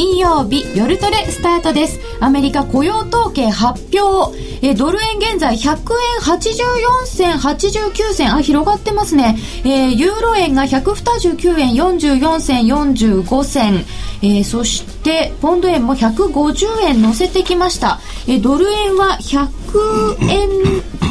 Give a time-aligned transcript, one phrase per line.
[0.00, 2.00] 金曜日夜トレスタートです。
[2.20, 4.34] アメリカ雇用統計発表。
[4.62, 5.76] えドル円現在100円
[6.22, 8.34] 84銭89銭。
[8.34, 13.74] あ広がってますね、えー、ユーロ円が129円44銭45銭、
[14.22, 18.00] えー、そしてポンド円も150円乗せてきました。
[18.26, 19.48] えドル円は100
[20.30, 20.48] 円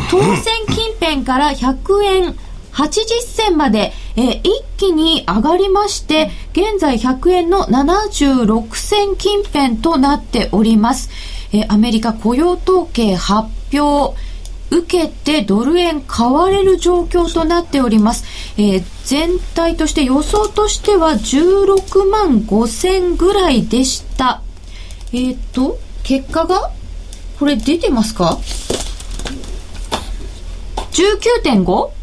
[0.09, 2.35] 当選近辺から100円
[2.79, 11.09] 80銭まで、えー、一気に上がりまして、現在100円の76銭近辺となっております。
[11.51, 14.17] えー、アメリカ雇用統計発表、
[14.71, 18.23] 受けてドル円買われる状況となっております。
[18.57, 24.41] えー、全体として予想としては16万5千ぐらいでした。
[25.11, 26.71] えっ、ー、と、結果が
[27.39, 28.37] これ出てますか
[30.91, 31.98] ?19.5?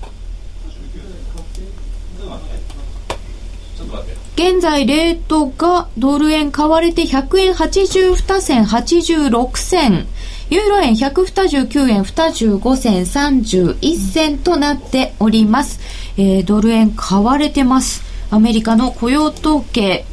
[4.37, 10.07] 現在レートがドル円買われて100円82銭86銭。
[10.51, 15.81] ユーロ円129円25銭31銭となっております、
[16.19, 18.03] えー、ドル円買われてます。
[18.31, 20.05] アメリカの雇用統計。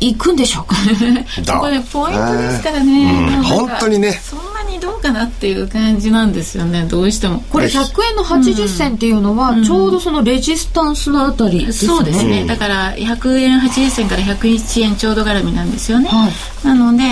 [0.00, 0.76] 行くんでしょうか？
[1.60, 4.20] これポイントですからね、えーうん、本当にね。
[4.22, 6.86] そんなにどうかなっていう感じなんですよね。
[6.88, 7.44] どうしても。
[7.50, 12.44] これ100円の80銭っていうのは、ちょうどそのレジスタンスのあたりですね、そうですね。
[12.46, 17.02] だから100円80銭から101円ちょうど絡みなんですよね、はい、なので、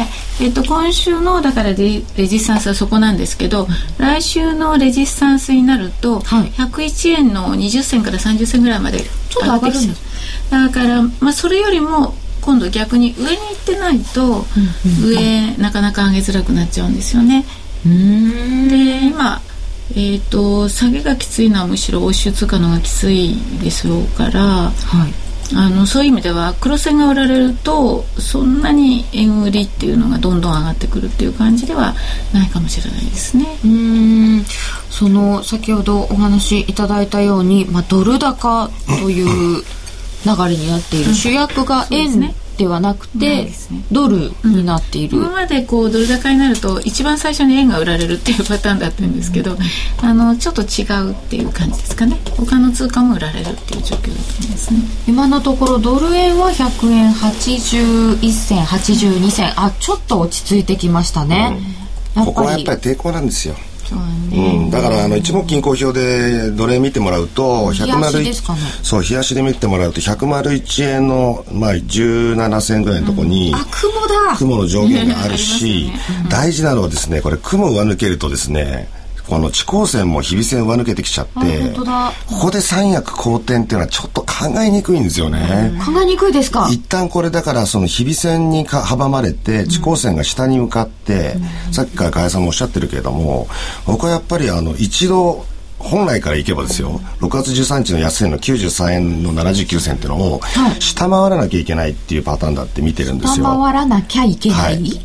[0.41, 10.03] えっと、今週のだからレレジスタンスはそこなんですけど、来週のレジスタンスになると、はい、101円の20銭から30銭ぐらいまでちょっと上がるんです。
[10.50, 12.15] だから、まあ、それよりも
[12.48, 14.47] 今度逆に上に行ってないと、
[15.04, 17.44] 上なかなか上げづらくなっちゃうんですよね。
[17.84, 19.42] で今
[19.91, 31.94] えーと、下げがきついのはむしろ欧州通貨のがきついでしょうから、はい、あのそういう意味では黒線が売られるとそんなに円売りっていうのがどんどん上がってくるっていう感じでは
[32.32, 33.47] ないかもしれないですね。
[33.65, 34.44] うん
[34.91, 38.70] その先ほどお話しいただいたように、まあ、ドル高
[39.00, 39.62] という
[40.24, 43.50] 流れになっている、主役が円ではなくて、ね、
[43.92, 49.56] ドルになっている、今までこうドル高になると一番最初に円が売られるっていうパターンだったんですけど、
[50.02, 52.18] あのちょっと違うっていう感じですかね。
[52.38, 61.58] 他の通貨も売られるっていう状況だと思いますね今のところドル円は100円81銭82銭あちょっと落ち着いてきましたね、
[62.16, 63.54] うん、ここはやっぱり抵抗なんですよ
[63.97, 68.33] うん、だからあの一目金公表でどれ見てもらうと101、ね、
[68.83, 74.36] そう冷やしで見てもらうと101円の、まあ、17銭ぐらいのところに、うん、雲だ。
[74.36, 76.01] 雲の上限があるし、 ね。
[76.24, 78.89] うん、大事なのはですねこれ雲上抜けるとですね
[79.28, 85.72] この地高線も日々線上抜けてきちゃってここで三役好転っていうのはちょっと考えにくいんですよね。
[85.84, 86.69] 考えにくいですか？
[86.71, 91.34] 一旦これだからその日々線にか阻まれて地高線が下に向かって、
[91.66, 93.48] うん、さっきから加谷さんもおっしゃってるけれども
[93.86, 95.45] 僕はやっぱりあの一度
[95.78, 100.41] 本来からいけばですよ6月13日の安値の93円の79銭っていうのを
[100.81, 103.45] 下回らなきゃいけないっていうパターンだって見てるんですよ。
[103.45, 105.04] 下回らなきゃいけない、はい、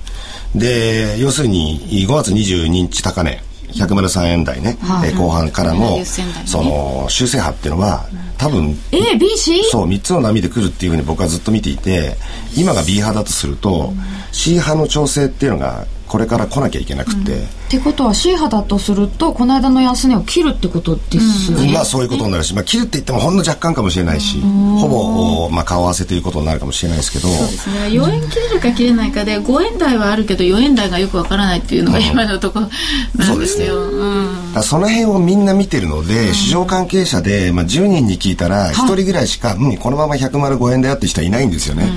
[0.56, 3.44] で要するに5月22日高値
[3.74, 6.00] 103円台ね、はい、後半からの、
[6.46, 8.06] その修正波っていうのは
[8.38, 9.64] 多分 ABC?
[9.72, 12.16] そう3つの波で来るっていうふうに僕はずっと見ていて
[12.56, 13.94] 今が B 波だとすると
[14.32, 27.28] C 波の調整っていうのがこれから来なきゃいけなくて、うん、ってことは C 波だとするとこの間の安値を切るってことですね、うん、まあそういうことになるし、まあ、切るって言ってもほんの若干かもしれないし、ほぼ、まあ、顔合わせということになるかもしれないですけど。
[27.30, 27.80] そうですね。
[27.88, 32.70] 4円切れるか切れないかで5円台はあるけど4円台がよくわからないっていうのが今のところ
[33.16, 41.90] なんですよ、うん、その辺をみんな見てるので、市場関係者で、まあ、10人に聞いたら1人ぐらいしか、うん、このまま105円だよって人はいないんですよね、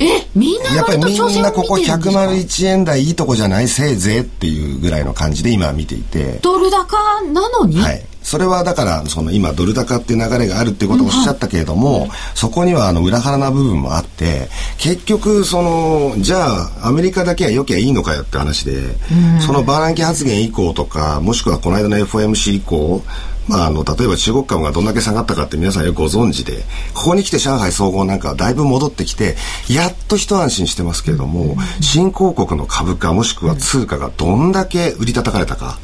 [0.00, 6.38] えみんなやっぱりみんなここ101円台いいとこじゃないせいぜっていうぐらいの感じで今見ていて。
[6.42, 6.96] ドル高
[7.32, 23.02] なのに、はい、それはだからその今ドル高っていう流れがあるっていうことをおっしゃったけれども、うん、そこにはあの裏腹な部分もあって結局そのじゃあアメリカだけは良きゃいいのかよって話で、うん、そのバーランキ発言以降とかもしくはこの間の FOMC 以降
[23.48, 26.62] まあ、あの例えば中国株がどんだけ下がったかって皆さんよくご存知で
[26.94, 29.36] ここに来て上海総合なんかはだいぶ戻ってきて
[29.68, 35.78] やっと一安心してますけれども、新興国の株価もしくは通貨がどんだけ売り叩かれたか。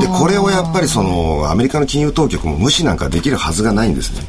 [0.00, 4.22] でこれをやっぱりそのアメリカの金融当局も無視なんかできるはずがないんですね。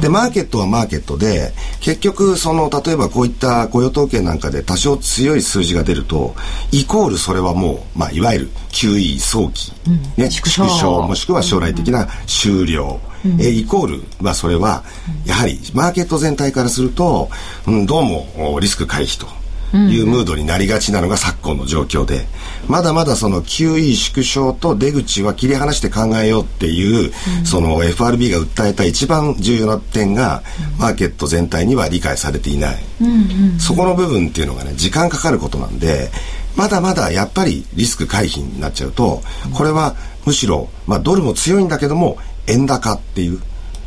[0.00, 6.34] でマーケットはマーケットで結局その例えばこういった雇用統計なんかで多少強い数字が出ると
[6.70, 9.72] イコールそれはもう、まあ、いわゆる QE 早期、
[10.16, 13.00] ね、縮小もしくは将来的な終了。
[13.40, 14.82] えイコールはそれは
[15.24, 17.30] やはりマーケット全体からすると、
[17.68, 19.41] うん、どうもリスク回避と。
[19.74, 22.26] いうムードになりがちなのが昨今の状況で、
[22.68, 27.12] まだまだその QE 縮小と出口は切り離して考えようっていう、
[27.44, 30.42] その FRB が訴えた一番重要な点が、
[30.78, 32.82] マーケット全体には理解されていない。
[33.58, 36.10] そこの部分っていうのがね、時間かかることなんで、
[36.56, 39.22] まだまだやっぱりリスク回避になっちゃうと、
[39.54, 39.96] これは
[40.26, 43.40] むしろ、まあドルも強いんだけども、円高っていう、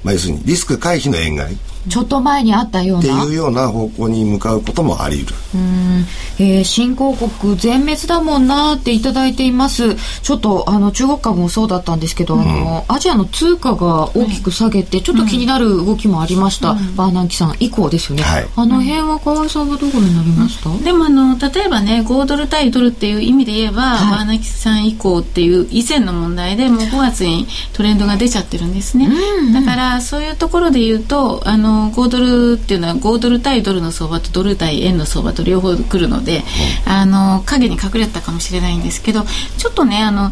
[0.03, 1.57] まあ要するにリスク回避の円買い。
[1.89, 3.23] ちょっと前にあったような。
[3.23, 5.35] っていうような方向に向かうこともあり得る。
[5.55, 6.05] うん、
[6.39, 9.95] えー、新興国全滅だもんなっていただいています。
[10.21, 36.43] ちょっとあの中国株もそうだったんですけど、うん、あのアジアの通貨が大きく下げて、ちょっと気になる動きもありました、うん、バーナンキさん以降ですよね、はい、あの辺は河合さんはどこになりました、でもあの例えばね5ドル対ドルっていう意味で言えば、はい、バーナンキさん以降っていう以前の問題でもう5月にトレンドが出ちゃってるんですね、うんうん、だからそういうところで言うとあの5ドルっていうのは5ドル対ドルの相場とドル対円の相場と両方来るので、
[36.85, 39.23] あの影に隠れたかもしれないんですけど
[39.57, 40.31] ちょっとねあの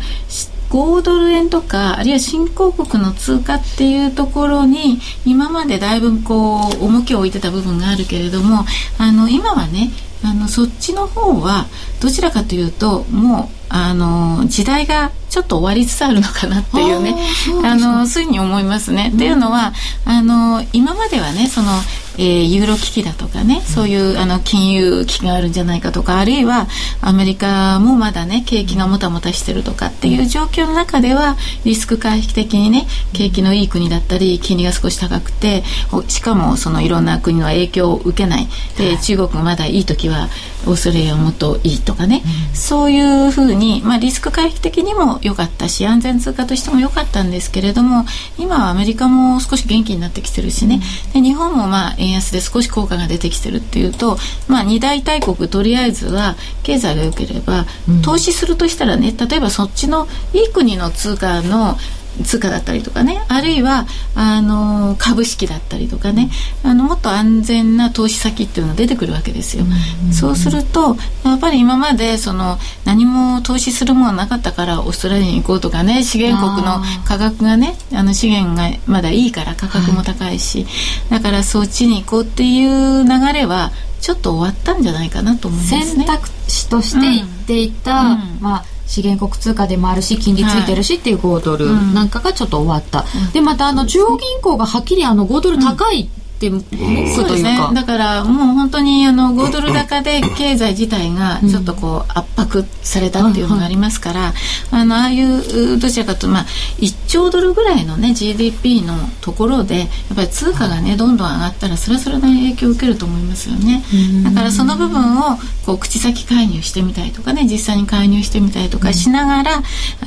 [0.73, 8.65] 5ドル円とかあるいは新興国の通貨っていうところに今までだいぶこう重きを置いてた部分があるけれども
[8.97, 9.91] あの今はね
[10.25, 11.67] あのそっちの方は
[12.01, 17.15] どちらかというともうあの時代がちょっと終わりつつあるのかなっていうね
[17.63, 19.11] あのそういうふうに思いますね。
[19.13, 19.73] っていうのは
[20.05, 21.71] あの今まではねその
[22.18, 26.68] えー、ユーロ危機だとかね、そういうあの金融危機があるんじゃないかとかあるいは
[27.01, 35.63] アメリカもまだね景気がもたもたしてるとかっていう状況の中ではリスク回避的にね景気のいい国だったり金利が少し高くて
[36.07, 38.48] しかもそのいろんな国の影響を受けない。
[38.77, 40.27] で中国がまだいい時は
[40.65, 48.05] オーストラリアはもっといいとかね、うん、そういうふうに、まあ、リスク回避的にも良かったし安全通貨としても良かったんですけれども
[48.38, 50.79] 今はアメリカも少し元気になってきてるしね、
[51.13, 54.17] で日本もまあ円安で少し効果が出てきてるっていうと、
[54.48, 57.65] まあ、二大大国とりあえずは経済が良ければ、
[58.03, 61.77] 投資するとしたらね例えばそっちのいい国の通貨の
[62.24, 63.24] 通貨だったりとかね。
[63.27, 66.29] あるいはあの株式だったりとかね。
[66.63, 69.65] あのもっと安全な投資先っていうのが出てくるわけですよ、
[70.05, 80.63] うん、そうするとやっぱり今までその何も投資するものなかったからオーストラリアに行こうとかね資源国の価格がねあの資源がまだいいから価格も高いし、
[81.10, 85.86] はい、だからそっちに行こうっていう流れはちょっと終わったんじゃないかなと思いますね。
[85.86, 104.33] 選択肢として言っていた、うん、まあ資源国通貨でもあるし金利ついてるしっていう5ドルなんかがちょっと終わった、うん、でまたあの中央銀行がはっきりあの5ドル高い、うんって向くというか、ね、だからもう本当にあの5ドル高で経済自体がちょっとこう圧迫されたっていうのがありますから、
[104.71, 106.45] あのああいうどちらかとまあ
[106.79, 113.83] 1兆ドルぐらいのね GDP のところでやっぱり通貨がねどんどん上がったらそれはそれなりに影響を受けると思いますよね。
[114.23, 119.63] だからその部分をこう口先介入してみたりとかね実際に介入してみたりとかしながら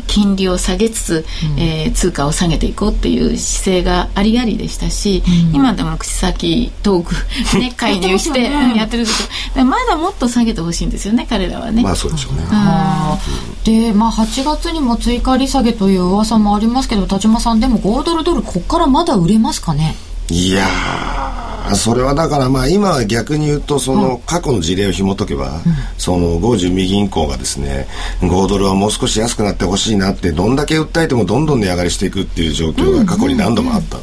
[0.06, 1.24] 金利を下げつつ、
[1.58, 11.82] えー、通貨を下げていこうっていう姿勢がありありでしたし、今でも口先先トーク、ね、介入してやってるんですけど、まだもっと下げてほしいんですよね彼らはね。
[11.82, 12.42] まあそうでしょうね。
[13.64, 19.96] で、まあ、8月にも追加利下げという噂もありますけど田島さんでも5ドルドルここからまだ売れますかね
[20.28, 20.66] いや
[21.68, 25.60] あそれはだからまあ今は逆に言うとその過去の事例を紐解けば、
[25.98, 27.86] その豪準備銀行がですね
[28.20, 33.98] 5ドルはもう少し安くなってほしいなってどんだけ訴えてもどんどん値上がりしていくっていう状況が過去に何度もあった、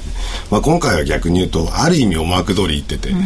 [0.51, 3.19] まあ、今回は逆に言うとある意味思惑通り言ってて、うん、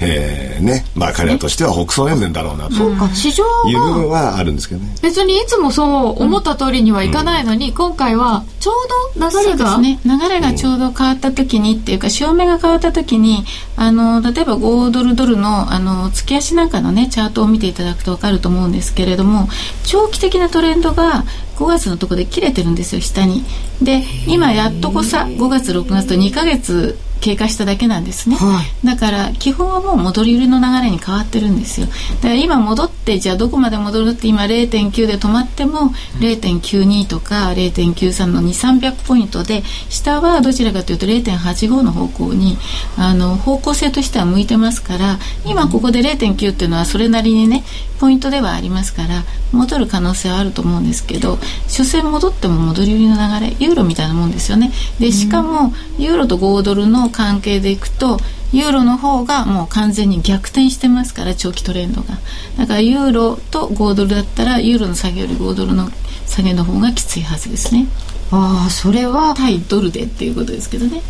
[0.00, 4.94] えー、ねまあ彼らとしては北総沿線だろうなとそうか市場いう部分はあるんですけどね。
[5.02, 13.44] 別にいつもそう思った通りにはいかないのに、うん、今回はちょうど流れが、ね、流れがちょうど変わった時にっていうか潮目が変わった時に
[13.76, 19.48] あの例えば5ドルドルのあの月足なんかのねチャートを見ていただくと分かると思うんですけれども
[19.84, 21.24] 長期的なトレンドが
[21.56, 23.44] 5月のところで切れてるんですよ下に。
[23.82, 31.86] で今やっとこさ5月6月と2か月経過しただけなんですね、はい、だから基本はもう戻り売りの流れに変わってるんですよ。
[31.86, 31.92] だ
[32.22, 42.58] から今戻ってじゃあどこまで戻るって今0.9で止まっても0.92とか0.93の2300ポイントで下はどちらかというと0.85の方向に
[42.98, 47.62] あの方向性としては向いてますから今ここで0.9っていうのはそれなりにね
[48.00, 51.38] ポイントではありますから戻る可能性はあると思うんですけど
[51.68, 54.72] 所詮戻っても戻り売りの流れユーロみたいなもんですよね。
[54.98, 58.18] でしかもユーロと5ドルの関係でいくと
[58.52, 62.18] ユーロの方がもう完全に逆転してますから長期トレンドが。
[62.58, 65.90] だからユーロと5ドルだったらユーロの下げより5ドルの
[66.26, 67.86] 下げの方がきついはずですね。
[68.30, 71.02] ああそれは対ドルでっていうことですけどね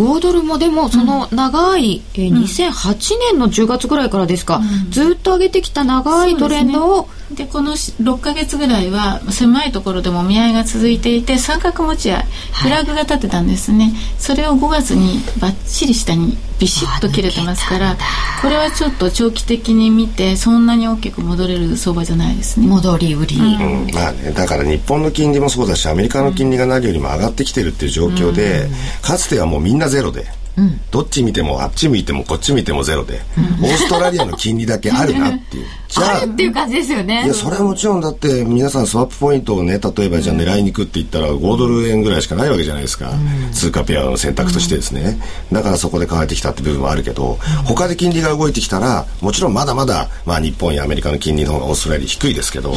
[0.00, 17.96] 5ドルもでもその長い、うん、えー、2008年の10月ぐらいからですか、うん、ずっと上げてきた長いトレンドをで、この6か月ぐらいは狭いところでも見合いが続いていて三角持ち合いフラグが立てたんですね、はい、それを5月にばっちり下にビシッと切れてますから
[18.42, 22.66] これはちょっと長期的に見てそんなに大きく戻れる相場じゃないですね。
[22.66, 28.68] 戻り売り、うん、まあね、だから日本の金利もそうだしアメリカの金利が何よりも上がってきてるっていう状況で、
[29.02, 30.39] かつてはもうみんなゼロで。
[30.60, 35.66] うん、どっち見てもあっち見てもこっち見てもゼロで、うん、オーストラリアの金利だけあるなっていう。
[35.88, 37.24] じ ゃあっていう感じですよね。
[37.24, 43.14] いやそれはもちろんだって皆さんスワップポイントをね例えばじゃあ狙いに行くって言ったら5ドル円ぐらいしかないわけじゃないですか、う
[43.50, 45.18] ん、通貨ペアの選択としてですね、
[45.50, 52.74] だからそこで変えてきたって部分はあるけど、他で金利が動いてきたらもちろんまだまだ、まあ、日本やアメリカの金利の方がオーストラリア低いですけど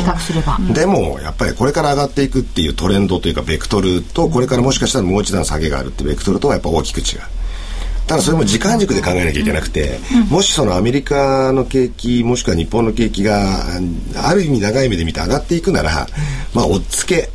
[0.73, 7.21] でもやっぱりこれから上がっていくっていうトレンドというかベクトルとこれからもしかしたらもう一段下げがあるってベクトルとはやっぱ大きく違う。
[8.07, 13.65] ただそれも時間軸で考えなきゃいけなくて、もしそのアメリカの景気もしくは日本の景気が
[14.15, 16.07] ある意味長い目で見て上がっていくなら、
[16.53, 17.29] まあ追っつけ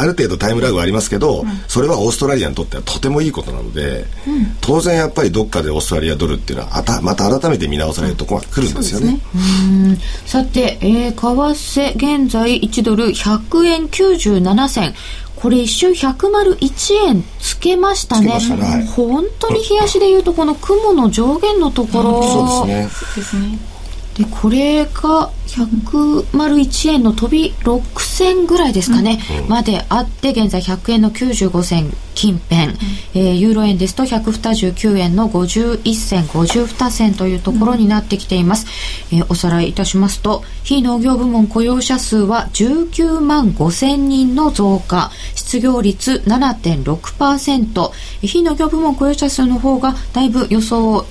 [0.00, 9.12] ある程度タイムラグはありますけど、うん、それはオーストラリアにとってはとてもいいことなので、うん、当然やっぱりどっかでオーストラリアドルっていうのはあたまた改めて見直されるところが来るんですよね。
[9.12, 9.98] ね。
[10.24, 14.94] さて、えー、為替現在1ドル100円97銭
[15.40, 18.28] これ一瞬101円つけましたね。
[18.28, 18.62] たね。
[18.62, 23.58] はい、本当に冷やしでいうとこの雲の上限のところ、そうですね。
[24.16, 32.76] でこれが101円の飛び6銭ぐらいですかね、うん、まであって現在100円の95銭近辺、うん、
[33.14, 38.66] えー、ユーロ円ですと129円の51銭52銭というところになってきています、
[39.12, 45.10] うん、えー、おさらいいたしますと非農業部門雇用者数は19万5千人の増加。
[45.34, 47.90] 失業率7.6%
[48.20, 51.04] 非農業部門雇用者数の方がだいぶ予想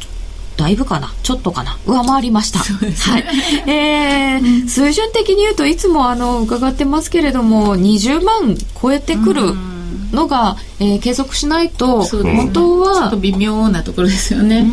[0.60, 1.14] だいぶかな？
[1.24, 1.78] ちょっとかな？
[1.86, 2.60] 上回りました。
[2.60, 3.24] はい。
[3.70, 9.54] えー、水準的に言うといつもあの伺ってますけれども20万超えてくる
[10.12, 14.66] のが、えー、継続しないと、本当はちょっと微妙なところですよね。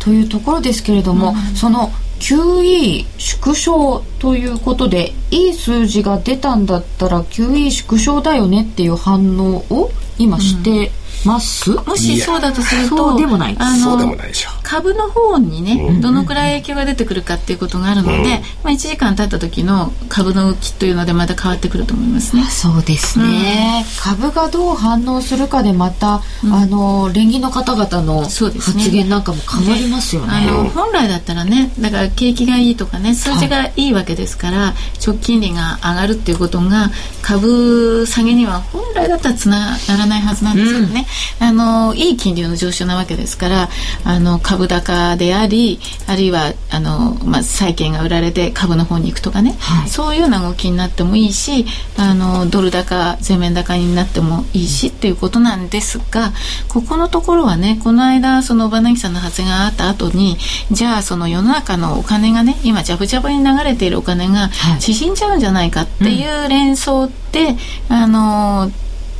[0.00, 10.90] というところですけれども、その QE 縮小ということでいい数字が出たんだったら QE 縮小だよねっていう反応を今して、
[11.24, 11.72] ます？
[11.72, 13.56] もしそうだとするとそうでもない。
[13.58, 22.42] あのそうでもないでしょ株の方にね、どのくらい影響が出てくるかっていうことがあるので、うん、まあ、1時間経った時の株の動きというのでまた変わってくると思いますね。
[22.50, 28.50] そうですね、うん、株がどう反応するかでまた、うん、あの連銀の方々の発
[28.90, 34.74] 言なんかも変わりますよね、ね、あの本来だったらねだから景気がいいとかね数字がいいわけですから、はい、
[35.06, 36.90] 直近利が上がるっていうことが
[37.22, 41.06] 株下げには本来だったらつながらないはずなんですよね、
[41.38, 43.68] あのいい金利の上昇なわけですから
[44.04, 51.66] あの株高でありあるいはあの、まあ、債券が売られて株の方に行くとかね、はい、そういうような動きになってもいいし
[51.98, 56.32] あのドル高全面高になってもいいしっていうことなんですが
[56.68, 60.36] ここのところはねこの間その小柳さんの発言があった後に
[60.70, 64.48] じゃあその世の中のお金がね今ジャブジャブに流れているお金が
[64.80, 67.56] 縮んじゃうんじゃないかっていう連想って、
[67.88, 68.70] あの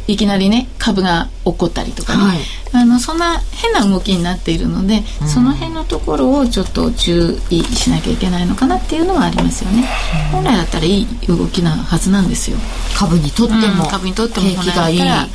[0.08, 2.38] いきなりね株が起こったりとかね、はい、
[2.72, 9.84] あのそんな変な動きになっているので、うん、その辺のところをちょっと注意しなきゃいけないのかなっていうのはありますよね、
[10.34, 12.56] うん、本来だったらいい動きなはずなんですよ。
[12.96, 15.26] 株にとっても、うん、株にとっても本来だったら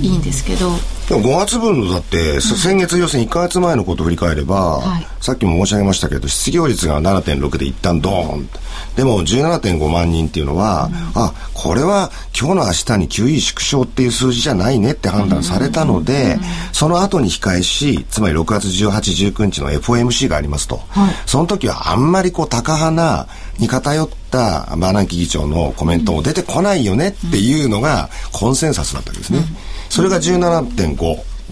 [0.00, 0.72] いいんですけど、
[1.08, 8.48] でも5月分のだって、先月要するに1か月前のことを振り返れば、はい、さっきも申し上げましたけど失業率が7.6で一旦ドーン。
[8.96, 16.38] でも17.5万人っていうのは、うん、あこれは今日の明日に QE 縮小っていう数字じゃないねって判断されたので、
[16.72, 29.40] その後に控えしつまり6月18、19日の FOMC がありますと、はい、その時はあんまりこう高派なに偏ったバーナンキ議長のコメントも出てこないよねっていうのがコンセンサスだったわけですね。
[29.88, 30.96] それが17.5、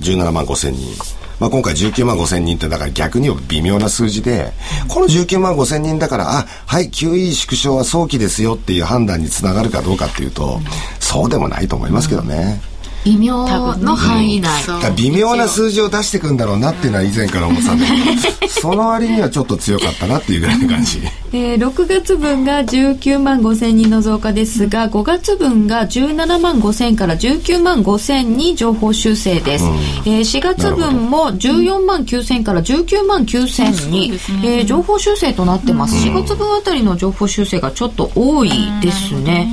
[0.00, 0.94] 17万5千人。
[1.40, 4.52] まあ、今回19万5千人ってだから逆に微妙な数字で、
[4.88, 10.60] この19万5千人だから、あ、はい、QE 縮小は早期ですよっていう判断につながるかどうかっていうと、
[11.00, 12.60] そうでもないと思いますけどね。
[13.06, 13.44] うん微妙
[13.76, 14.50] の範囲内、
[14.96, 18.34] 微妙な数字を出していくんだろうなっていうのは以前から思ってたんだけど。
[18.64, 21.00] その割にはちょっと強かったなっていうぐらいの感じ、
[21.32, 29.72] えー、6月分が19万5千人の増加ですが5月分が17万5千から19万5千に情報修正です、うん、
[30.06, 34.18] えー、4月分も14万9千から19万9千に、ね。
[34.42, 39.48] えー、情報修正となってます、うん、4月分あたりの情報修正がちょっと多いですね、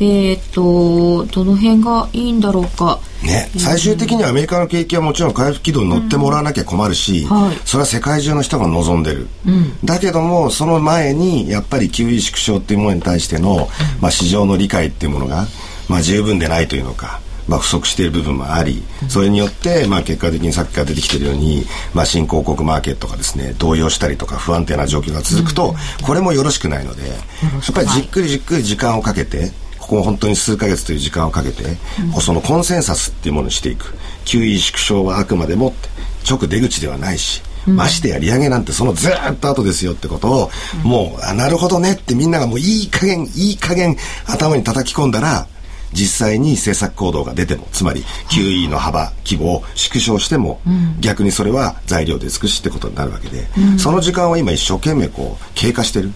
[0.00, 3.00] えっ、と、どの辺がいいんだろうか。
[3.22, 7.42] ね、最終的にはアメリカの景気はもちろん回復軌道に乗ってもらわなきゃ困るし、うん。
[7.46, 13.68] はい、それは世界中の人が望んでる、うん、だけどもその前にやっぱり QE 縮小っていうものに対しての、
[14.00, 15.46] まあ、市場の理解っていうものが、
[15.88, 25.74] まあ、十分でないというのかまあ、不足している部分もあり、それによって、まあ、結果的にさっきから出てきているように、まあ、新興国マーケットがですね、動揺したりとか不安定な状況が続くと、
[26.04, 29.52] これもよろしくないので、やっぱりじっくりじっくり時間をかけて、
[29.86, 31.62] ここ本当に数ヶ月という時間をかけて、
[32.14, 33.94] うん、そのコンセンサスっていうものにしていく。
[34.24, 35.72] QE 縮小はあくまでも
[36.28, 40.50] 直出口ではないし、うん、ましてや利上げなんてそのずっと後ですよってことを、
[40.84, 43.96] うん、もうあなるほどねってみんながもういい加減いい加減
[44.26, 45.46] 頭に叩き込んだら
[45.92, 50.60] 実際に政策行動が出てもつまり QE の幅規模を縮小しても、
[51.00, 53.46] 逆にそれは材料で尽くしってことになるわけで、
[53.78, 56.10] その時間は今一生懸命こう経過してる。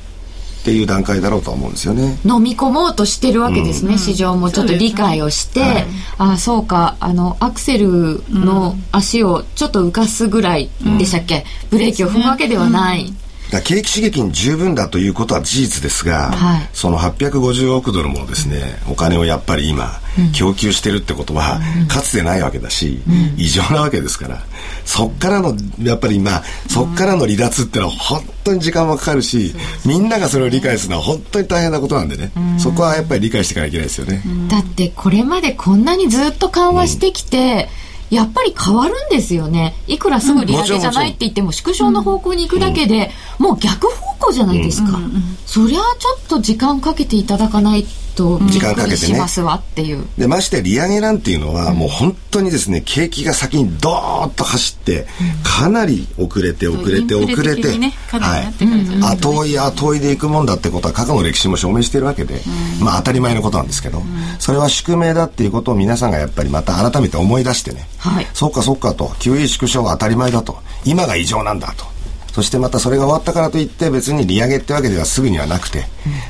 [0.60, 2.18] っていう段階だろうと思うんですよね。
[2.24, 5.86] 飲み込もうとしてるわけですね、うん、市場もちょっと理解をして、はい、
[6.18, 13.12] あそうかあのアクセルの足をちょっと浮かすぐらいでしたっけ、うん、ブレーキを踏むわけではない。
[13.50, 20.00] だ景気刺激に十分だということは事実ですが、はい、その850億ドルもですね、お金をやっぱり今、
[20.32, 24.38] 供給してるってことは、うん、かつてないわけだし、うん、異常なわけですから、
[24.84, 34.22] そっからの、やっぱり今、そっからの離脱っていうのは本当に時間もかかるし、みんながそれを理解するのは本当に大変なことなんでね、そこはやっぱり理解していかなきゃいけないですよね。
[34.48, 37.68] だってこれまでこんなにずっと緩和してきて、
[38.10, 39.76] やっぱり変わるんですよね。
[39.86, 44.98] いくらすぐ利上げじゃないって言っても、縮小の方向に行くだけで、もう逆方向じゃないですか。
[45.46, 49.18] そりゃちょっと時間かけていただかないと、時間かけてね。
[49.18, 50.04] ますわっていう。
[50.18, 55.06] で、まして利上げなんていうのは、もう本当にですね、景気が先にドーッと走って、
[55.42, 57.68] かなり遅れて遅れて遅れて、
[58.08, 58.52] はい。
[59.02, 62.40] 後追い後追いでいくもんだってことは過去の歴史も証明しているわけで、
[62.80, 64.02] まあ当たり前のことなんですけど、
[64.38, 69.08] それは宿命だっていうことを皆さんがやっぱりまた改めて思い出してね、はい、そうかそうかと。
[69.20, 70.58] QE 縮小が当たり前だと。
[70.84, 71.84] 今が異常なんだと。
[72.32, 75.84] そしてまたそれが終わったからといって別に利上げってわけではすぐにはなくて、うん、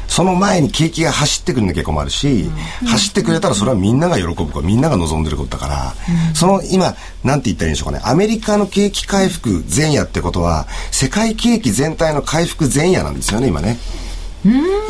[0.09, 2.51] その前に景気が走ってくれなきゃ困るし、
[2.83, 5.95] うん、走ってくれたらそれはみんなが喜ぶかみんなが望んでることだから、
[6.29, 8.03] うん、その今なんて言ったらいいんでしょうかね。
[8.05, 13.77] アメリカの景気回復前夜ってことは世界景気全体の回復前夜なんですよね今ね。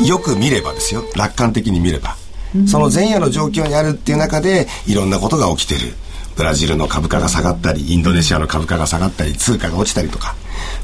[0.05, 1.03] よく見ればですよ。
[1.15, 2.15] 楽観的に見れば。
[2.67, 5.93] その前夜の状況にあるっていう中でいろんなことが起きてる。
[6.35, 10.35] ブラジルの株価が下がったりインドネシアの株価が下がったり通貨が落ちたりとか、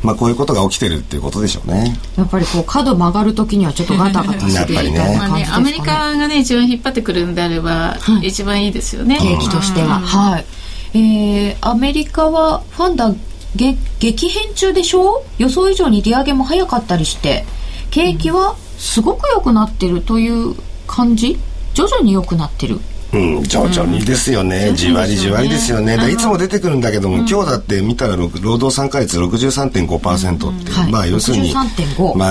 [0.03, 1.97] まあ、こういうことが起きてるっていうことでしょうね。
[2.17, 5.15] やっぱりこう角曲がるときにはちょっとガタガタしてるね。
[5.17, 9.17] まあねアメリカがね一番引っ張ってくるんであれば、はい、一番いいですよね。
[9.19, 10.45] 景気としては、はい。
[10.93, 13.13] えー、アメリカはファンダ
[13.55, 15.23] 激変中でしょ？
[15.37, 17.45] 予想以上に利上げも早かったりして。
[17.89, 20.55] 景気はすごく良くなってるという
[20.85, 21.39] 感じ？
[21.73, 22.79] 徐々に良くなってる
[23.13, 31.65] うん、徐々にですよね、うん、じわりじわりですよね、いつも出てくるんだけども、うん、今日だって見たら労働参加率63.5%って、うんはい、まあ要するに、まあ、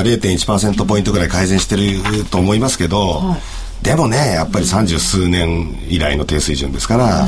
[0.03, 3.39] 0.1%ポイントぐらい改善してると思いますけど、は
[3.83, 7.27] い、でもねやっぱり三十数年以来の低水準ですから。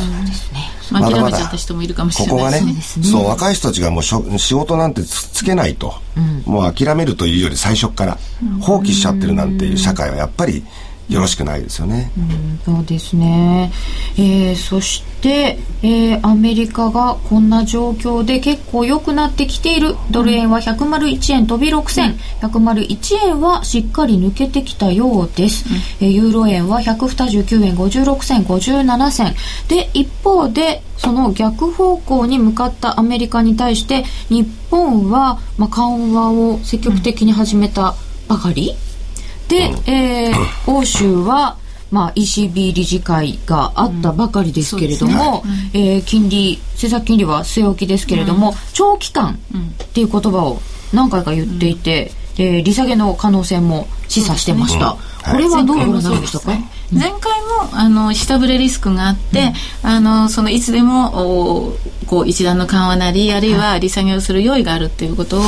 [0.90, 2.62] まだまだここがね、
[3.02, 5.94] そう若い人たちがもう仕事なんてつけないと、
[6.46, 8.16] もう諦めるというより最初から
[8.62, 10.64] 放棄しちゃってるなんていう社会はやっぱり
[11.08, 12.10] よろしくないですよね。
[12.18, 13.72] うん、そうですね。
[14.18, 19.96] えー、そして、えー、アメリカがこんな状況で結構良くなってきている。
[20.10, 25.64] ドル円は101円飛び6銭、101円はしっかり抜けてきたようです。
[26.00, 29.34] うん、えー、ユーロ円は129円56銭57銭。
[29.68, 37.94] で、一方で、その逆方向に向かったアメリカに対して日本は、まあ、緩和を積極的に始めた
[38.26, 38.87] ばかり、うん
[39.48, 41.56] で、えー、欧州は、
[41.90, 45.50] まあ、ECB 理事会があったばかりですけれども、うん。
[45.50, 49.38] ね、えー、金利政策金利は据え置きですけれども、うん、長期間
[49.82, 50.60] っていう言葉を
[50.92, 54.96] 何回か言っていて、うん、えー、利下げの可能性も示唆してました、
[55.30, 56.52] これはどうご覧になりましたか、
[56.92, 61.76] 前回もあの下振れリスクがあって、うん、あのそのいつでもお
[62.08, 65.42] こう一段の緩和なりあるいは利下げをする用意があるっていうことを、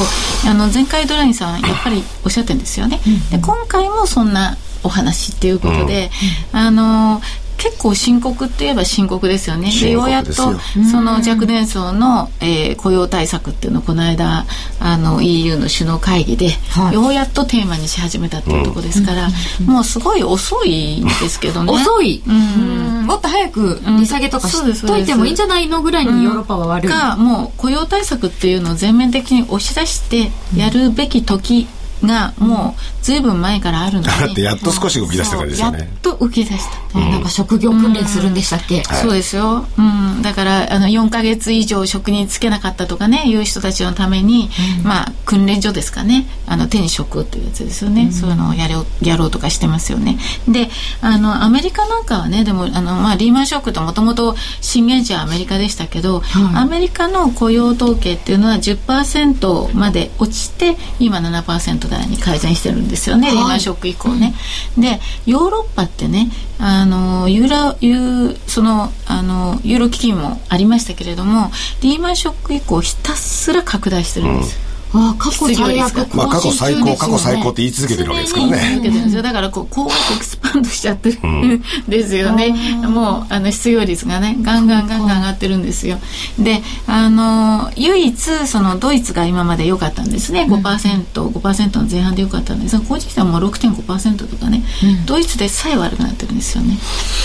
[0.48, 3.00] あの前回ドラインさんやっぱりおっしゃってるんですよね。
[3.30, 6.10] で今回もそんなお話っていうことで、
[6.52, 7.20] うん、あの
[7.60, 9.70] 結構深刻って言えば深刻ですよね。
[9.70, 10.04] でよ。
[10.04, 14.46] うやっとその若年層の、えー、雇用対策っていうのをこの間
[14.80, 19.28] あの EU の首脳会議で、はい、ようやっとテーマにし始めたっていうところですから、
[19.60, 21.72] うん、もうすごい遅いんですけどね。
[21.76, 26.88] 遅い、うん、もっと早く利下げとかしといてもいいんじゃないのぐらいにヨーロッパは悪い。
[26.88, 31.68] がもう雇用対策っていうのを全面的に押し出してやるべき時、
[32.04, 34.08] がもうずいぶん前からあるので。
[34.20, 35.78] だってやっと少し動き出したからですよね。
[35.78, 46.26] やっと動き出した、うん、なんか職業訓練するんでしたっけ、うんそうですよ、うん、だからあの4か月以上職に就けなかったとかねいう人たちのために、うん、まあ訓練所ですかね。
[46.46, 50.18] あの転職っていうやつですよね、そういうのをやろうやろうとかしてますよね。
[50.48, 50.68] で
[51.00, 56.22] あのアメリカなんかはねでもあの、まあ、リーマンショックともともと震源地はアメリカでしたけど、
[56.54, 64.34] アメリカの雇用統計っていうのは10%まで落ちて今7%台に改善してるんですよね、はい、リーマンショック以降ね。
[64.78, 71.50] でヨーロッパってねあのユーラユーそのあのユーロ危機もありましたけれども
[71.82, 74.58] リーマンショック以降ひたすら拡大してるんです。
[74.64, 79.22] うんあ過去最悪まあ過去最高過去最高って言い続けてるわけですからね。
[79.22, 82.50] だからこう高額エクスパンドしちゃってるんですよね。
[82.82, 85.98] もうあの失業率がねガンガンガンガン上がってるんですよ。
[86.38, 90.46] であの唯一そのドイツが今まで良かったんですね。
[90.48, 94.64] 5%、5%の前半で良かったんですがここに来たらもう6.5%とかね、
[95.06, 96.76] ドイツでさえ悪くなってるんですよね。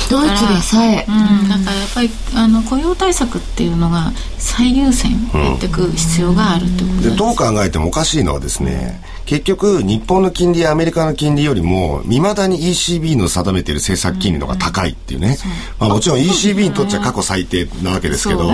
[0.10, 1.06] ドイツでさえ。
[1.08, 1.12] う
[1.46, 7.16] ん、だからやっぱりあの雇用対策っていうのが最優先やっていく必要があるってことです。
[7.16, 15.38] どう考えてもおかしいのはですね、結局日本の金利やアメリカの金利よりも未だに ECB の定めている政策金利の方が高いっていうね、
[15.80, 18.52] まあ、もちろん ECB にとっちゃ過去最低なわけですけど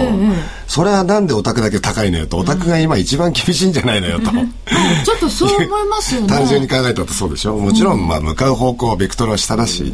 [0.68, 2.38] それはなんでオタクだけ高いのよと。
[2.38, 4.32] オタクが今一番厳しいんじゃないのよと。
[4.32, 6.28] ちょっとそう思いますよね。
[6.28, 7.58] 単純に考えたとそうでしょ。
[7.58, 9.94] もちろんまあ向かう方向ベクトルは下だし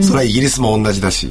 [0.00, 1.30] それはイギリスも同じだし。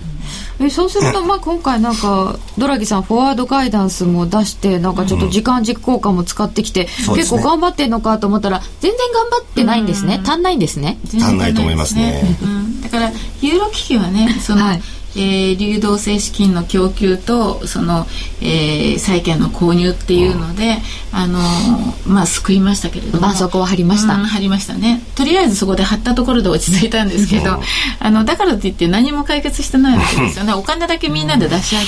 [0.60, 10.98] えそうすると、まあ、今回なんか ドラギさんフォワードガイダンスも出してなんかちょっと時間軸効果も使ってきて、うん、結構頑張ってるのかと思ったら全然頑張ってないんですね、足んないんですね。
[11.08, 14.82] 足んないと思いますね、うん、だからユーロ危機はねその、はい
[15.16, 18.06] えー、流動性資金の供給とその、
[18.42, 20.78] えー、債券の購入っていうので、
[21.14, 21.40] うん、あの
[22.06, 23.22] まあ救いましたけれども。
[23.22, 25.02] まあそこは張りました、うん、張りましたね。
[25.16, 27.62] とりあえずそこで張ったところで落ち着いたんですけど、
[28.00, 30.54] あのだからといって何も解決してないわけですよね。
[30.54, 31.84] お金だけみんなで出し合っ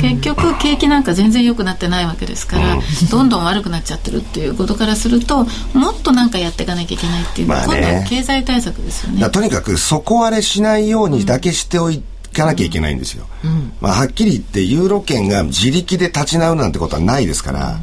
[0.00, 2.78] て、結局景気なんか全然良くなってないわけですから、
[3.10, 9.28] どんどん悪くなっちゃってるっていうことからするともっとなんかやっていかなきゃいけないっていうのは、まあね、今度は経済対策ですよね。
[9.30, 17.80] とにかく底割れしないようにだけしておいて、かなきゃいけないんですよ、うん、まあ、はっきり言ってユーロ圏が自力で立ち直るなんてことはないですから、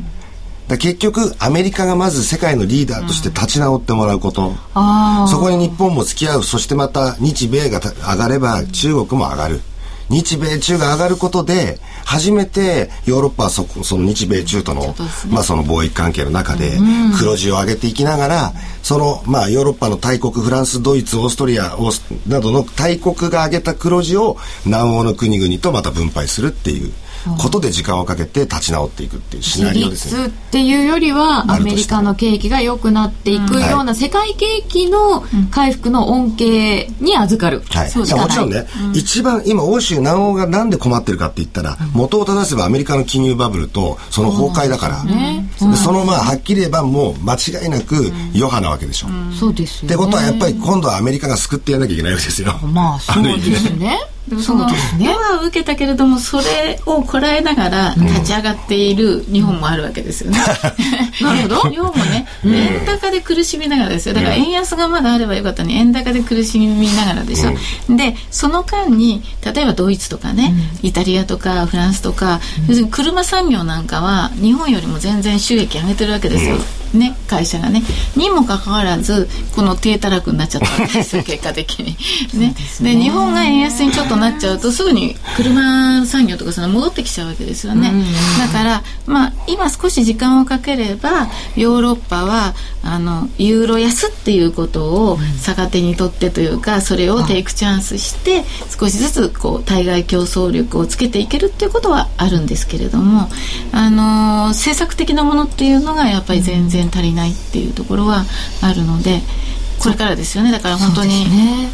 [0.68, 6.44] だ結局アメリカがまず世界のリーダーとして立ち直ってもらうこと、うん、そこに日本も付き合う。
[6.44, 9.60] そしてまた日米が上がれば中国も上がる
[10.12, 14.94] 日米中が上がることで初めてヨーロッパはそその日米中との,、
[15.30, 16.78] まあその貿易関係の中で
[17.18, 21.78] 黒字を上げていきながら、そのまあヨーロッパの大国フランスドイツオーストリア
[22.28, 26.92] などの大国が上げた黒字を南欧の国々とまた分配するっていう。
[27.38, 30.28] ことで時間をかけて立ち直っていくっていうシナリオですね。
[30.28, 37.62] っていうよりはアメリカの景気が良くなっていくような世界景気の回復の恩恵に預かる。
[37.70, 49.08] はい、もちろんね、うん、一番今欧州南欧がなんで困ってるかって言ったら、元を正せばアメリカの金融バブルとその崩壊だから、ね、そのまあはっきり言えばもう間違いなく余波なわけでしょ。
[49.38, 52.54] そうですってことはやっぱり今度はアメリカが救ってやらなきゃいけないわけですよ。
[52.74, 54.00] まあそうですね。
[54.30, 55.10] そうですね。
[55.10, 60.40] は受けたけれどもそれをこらえながら立ち上がっている日本もあるわけですよね、
[61.22, 61.70] なるほど。
[61.70, 64.14] 日本もね円高で苦しみながらですよ。
[64.14, 67.52] だから円安がまだあればよかったのに円高で苦しみながらでしょ、
[67.90, 76.58] うん、でその間に例えばドイツとかね、うん、イタリアとかフランスとか、要するに車産業なんかは日本よりも全然収益上げてるわけですよ、
[76.94, 77.84] ね、会社がね。
[78.16, 81.98] にもかかわらずこの低たらくになっちゃったわけですよ 結果的に。
[82.34, 82.56] ね。
[82.82, 87.92] で日本が円安にちょっとなっちゃうとすぐに車産業とかその戻ってきちゃうわけですよね、
[88.40, 98.44] だからまあ今少し時間をかければヨーロッパはあのユーロ安っていうことを逆手にとってというかそれをテイクチャンスして
[98.78, 103.30] 少しずつこう対外競争力をつけていけるっていうことはあるんですけれども
[103.72, 108.26] あの政策的なものっていうのがやっぱり全然足りないっていうところは
[108.62, 109.22] あるので。
[109.82, 110.52] これからですよね。
[110.52, 111.26] だから本当に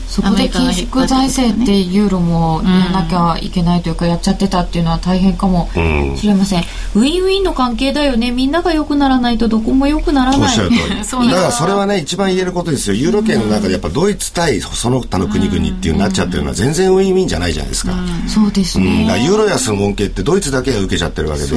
[0.07, 5.69] そ、ね,、こで緊縮財政ってユーロもやらなきゃいけないというか、やっちゃってたっていうのは大変かも
[6.15, 6.63] しれません、
[6.95, 8.31] うん、ウィンウィンの関係だよね。
[8.31, 10.57] みんなが良くならないとどこも良くならない。
[10.57, 12.95] だからそれはね一番言えることですよ。
[12.95, 17.93] ユーロ圏の中でやっぱドイツ対その他の国々っていうなっちゃってるのは全然ウィンウィンじゃないじゃないですか、
[18.27, 21.47] そうですね、ユーロ安の恩恵ってドイツだけが受けちゃってるわけで。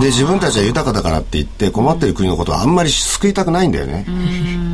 [0.00, 4.04] で自分たちは豊かだからって言って困ってる国のことはあんまり救いたくないんだよね、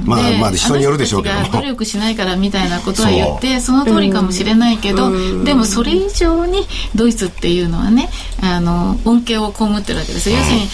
[0.05, 1.35] まあまあ人によるでしょうけど。
[1.53, 5.11] 努力しないからみたいなことは言ってその通りかもしれないけど
[5.45, 8.09] でもそれ以上にドイツっていうのはね
[8.43, 10.37] あの恩恵を被ってるわけですよ。
[10.37, 10.69] 要するに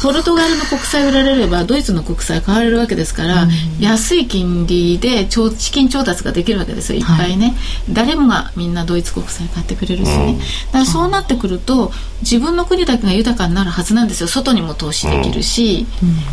[0.00, 3.50] ポルトガルの国債売られればドイツの国債買われるわけですから、うん、
[3.80, 7.02] 安い金利で資金調達ができるわけですよい。
[7.02, 7.54] っぱいね、はい、
[7.90, 14.28] 誰もがみんなドイツ国債買ってくれるしね、うん、だからそうなってくると自分の国だけが豊かになるはずなんですよ。
[14.28, 15.86] 外にも投資できるし、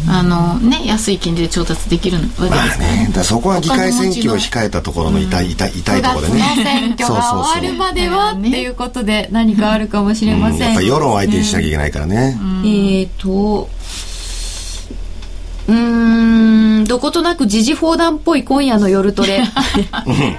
[0.08, 2.56] うん、あのね、安い金利で調達できるわけですか。
[2.56, 6.44] ら,、まあね、だそこは議会選挙を控えたところの痛い,、痛い痛いところでね。
[6.64, 13.49] 選挙が終わるまではっていうことで何かあるかもしれません、やっぱ世論を相手にしなきゃいけないからね、えっ、と
[15.68, 19.44] うんどことなく時事砲弾っぽい今夜の夜トレ。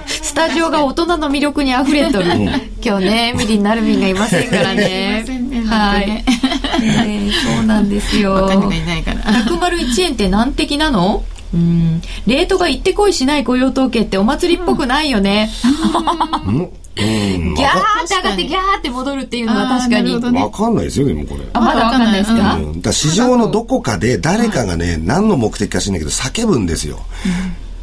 [0.05, 2.25] スタジオが大人の魅力にあふれとる。
[2.83, 5.23] 今日ねミリン・ナルミンがいませんからね。
[5.67, 6.25] はい、ね、
[7.55, 8.49] そうなんですよ。
[8.49, 11.23] 101円って何的なの？
[11.53, 12.01] うん。
[12.27, 15.49] レートが行ってこいしない雇用統計ってお祭りっぽくないよね、
[16.47, 16.55] うん。
[16.95, 20.15] ギャーって上がってギャーって戻るっていうのは確かに。
[20.15, 21.43] わかんないですよ、でもこれ。
[21.53, 26.99] あ、まだわかんないですか、うん、だ市場のどこかで誰かがね、何の目的か知らないけど叫ぶんですよ。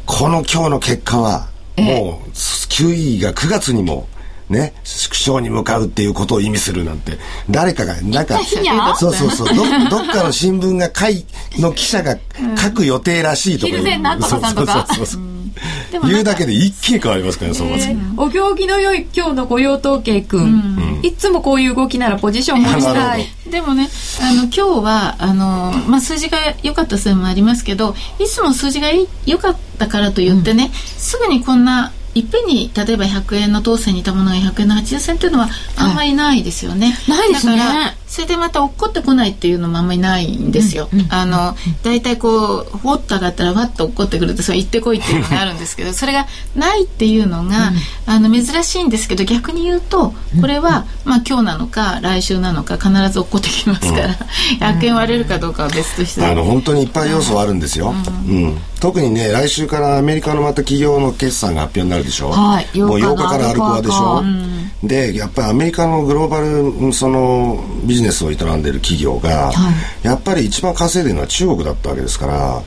[0.05, 4.07] この今日の結果は、もう、9位が9月にも、
[4.49, 8.39] ね、縮小に向かうっていうことを意味するなんて、誰かが、なんか、
[8.97, 11.23] そうそうそう、どどっかの新聞が書い、
[11.59, 12.17] の記者が
[12.57, 13.71] 書く予定らしいとか。
[13.71, 14.85] ヒルゼンなんとかさんとか。
[14.87, 15.21] そうそうそう。
[16.07, 23.27] 言うだけで一気に変わりますからね、相場お行儀の良い今日の雇用統計くん、いつもこういう動きならポジション持ちたい。
[23.49, 23.89] でもね、
[24.21, 28.89] あの、今日は、あの、まあ、数字が良かったせいもありますけど、いつも数字が
[29.25, 36.91] 良かったからと言ってね、すぐにこんないっぺんに例えば100円の当選にいたものが100円の80銭っていうのはあんまりないですよね。
[37.07, 37.57] はい、ないですね。
[37.57, 40.89] だからそれでまた落っこってこないっていうのもあんまりないんですよ。
[40.91, 47.71] うんうん、あの大体こうほっと上がったらわっと落っこってくるとそう行ってこいっていうのがあるんですけどそれがないっていうのが、
[48.07, 54.15] あの珍しいんですけど逆に言うとこれは、まあ今日なのか来週なのか必ず落っこってきますから、
[54.59, 56.25] 100円割れるかどうかは別として。
[56.25, 57.93] あの本当にいっぱい要素はあるんですよ。
[58.27, 58.57] うん。
[58.79, 62.29] 特にね来週からアメリカのまた企業の決算が発表になるでしょ。
[62.29, 64.21] はい、もう8日からアルコアでしょ。
[64.21, 69.71] うでやっぱりアメリカのグローバルそのビジネスを営んでいる企業が、は
[70.03, 72.63] い、やっぱり一番稼いでるのは中国だったわけですから、うん、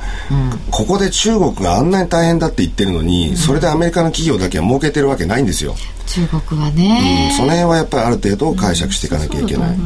[0.71, 5.75] ここで中国があんなに大変だって言ってるのに、うん、それでアメリカの企業だけは儲けてるわけないんですよ。
[6.07, 9.77] 中国はね、うん、その辺はやっぱりある程度解釈していかなきゃいけない。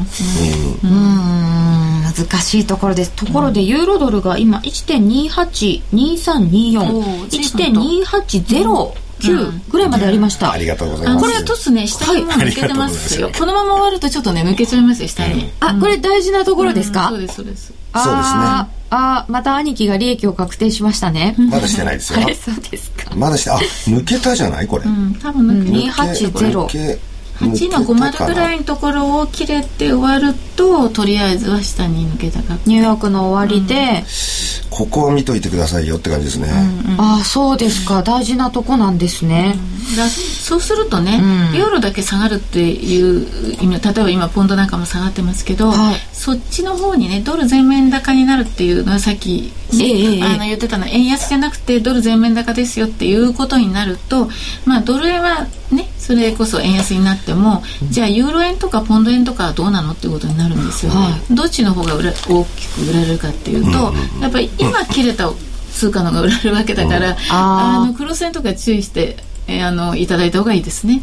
[0.84, 2.02] うん。
[2.02, 3.12] 難しいところです。
[3.12, 11.20] ところで、ユーロドルが今1.282324、1.280、9ぐらいまでありました、ありがとうございます。
[11.20, 13.20] これはトスね下にも抜けてます。
[13.20, 17.66] よ、このまま終わるとちょっとね抜けちゃいますよ下に、あこれ大事なところですか、そうですそうです。
[17.66, 18.66] そうですね。
[18.90, 21.34] あまた兄貴が利益を確定しましたね。
[21.38, 22.20] まだしてないですよ。
[22.34, 23.14] そうですか。
[23.16, 24.66] まだしてあ抜けたじゃない？
[24.66, 26.98] これ、うん、多分抜け280
[27.38, 32.56] 8の50ぐらいのところを切れて終わるととりあえずは下に抜けたか。
[32.66, 36.48] ニューヨークの終わりで、うん、ここを見といてくださいよって感じですね、
[36.86, 38.02] うんうん、ああそうですか。
[38.02, 39.54] 大事なとこなんですね、
[39.90, 41.18] うん、だそうするとね、
[41.50, 43.26] うん、ユーロだけ下がるっていう
[43.62, 50.22] 意味例えば今ポンドなんかも下がってますけど、はい、そっちの方にねドル全面高になるっていうのはさっき、ね、え。
[50.22, 54.28] あの言ってたの円安じゃなくてドル全面高ですよっていうことになると
[54.64, 62.04] まあドル円はねそれこそ円安になっても、じゃあユーロ円とかポンド円とかはどうなのっていうことになるんですよ、はい、どっちの方が大
[62.44, 65.32] きく売られるかっていうと、やっぱり今切れた
[65.72, 69.16] 通貨のが売られるわけだから、あのクロス円とか注意して
[69.48, 71.02] えー、あのいただいた方がいいですね。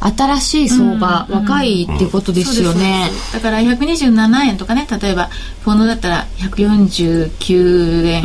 [0.00, 5.30] 新しい相場、うん、若いっていうことですよね、うん、だから127円とかね例えば
[5.62, 8.24] フォンドだったら149円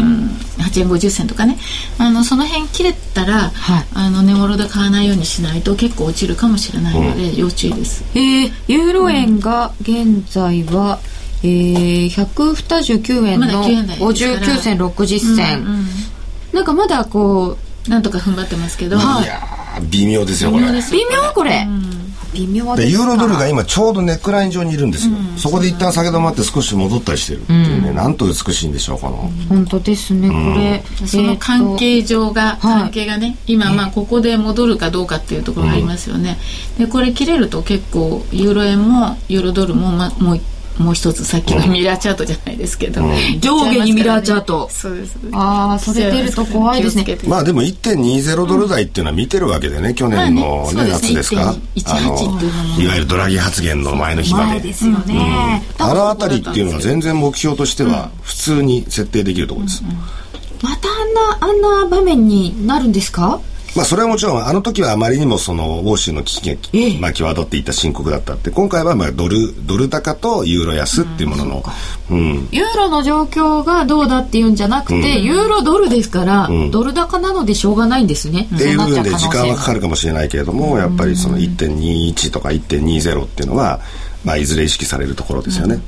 [0.58, 1.58] 8円50銭とかね。
[1.97, 8.03] あのその辺切れたら、はい、あの値頃で買わないようにしないと結構落ちるかもしれないので、要注意です。
[8.13, 10.99] えー、ユーロ円が現在は、
[11.43, 15.86] えー、129円の59銭60銭、うんうん、
[16.53, 19.59] なんかまだこうなんとか踏ん張ってますけど、はい、
[19.91, 20.65] 微妙ですよこれ。
[20.65, 21.67] 微妙これ、
[22.34, 29.17] 微妙でユーロドルが今ちょうどネックライン上にいるんですよ、うん、そこで一旦下げ止まって少し戻ったりしてるっていうね、うん、なんと美しいんでしょうこの。
[29.49, 36.38] 本当ですねこれ、うん、その関係上が、関係がね今まあここで戻るかどうかっていうところがありますよね、
[36.77, 40.41] でこれ切れると結構ユーロ円もユーロドルも、ま、もう
[40.80, 47.06] もう一つさっきのミラーチャートじゃないですけど、うん、上下にミラーチャート、そうですああそれ出ると怖いですね。
[47.28, 51.50] まあでも1.20ドル台っていうのは見てるわけでね、去年のね、ね夏ですか？
[51.52, 54.60] あのいわゆるドラギ発言の前の日まで。
[54.62, 59.98] ですよね、うん、あの辺りっていうのは全然目標としては普通に設定できるところです、うんうん、
[60.62, 63.42] またあんなあんな場面になるんですか？
[63.75, 71.63] まあそれはもちろんあの時はあまりにもその欧州の危機が、ええ、まあ際立っていた深刻だったって今回はまあドルドル高とユーロ安っていうものの、
[72.12, 78.47] うん、ユーロの状況がどうだっていうんじゃなくて、うん、ユーロドルですから、うん、ドル高なのでしょうがないんですね。
[78.53, 83.79] っていう部分で時間はかかるかもしれないけれども、やっぱりその1.21とか1.20っていうのは、
[84.30, 85.80] まあ、いずれ意識されるところですよね。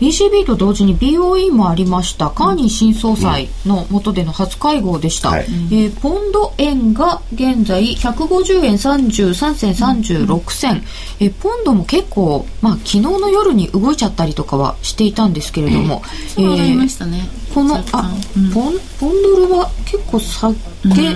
[0.00, 2.28] ECB と同時に BOE もありました。
[2.28, 9.72] カーニー新総裁の下での初会合でした、うん、えー、ポンド円が現在150円33銭
[10.26, 10.82] 36銭、うん、
[11.20, 16.02] えー、ポンドも結構、まあ、昨日の夜に動いちゃったりとかはしていたんですけれども、
[16.36, 18.14] うん、えー、ね、このあ、
[18.52, 20.52] ポンポンドルは結構下
[20.84, 21.14] げ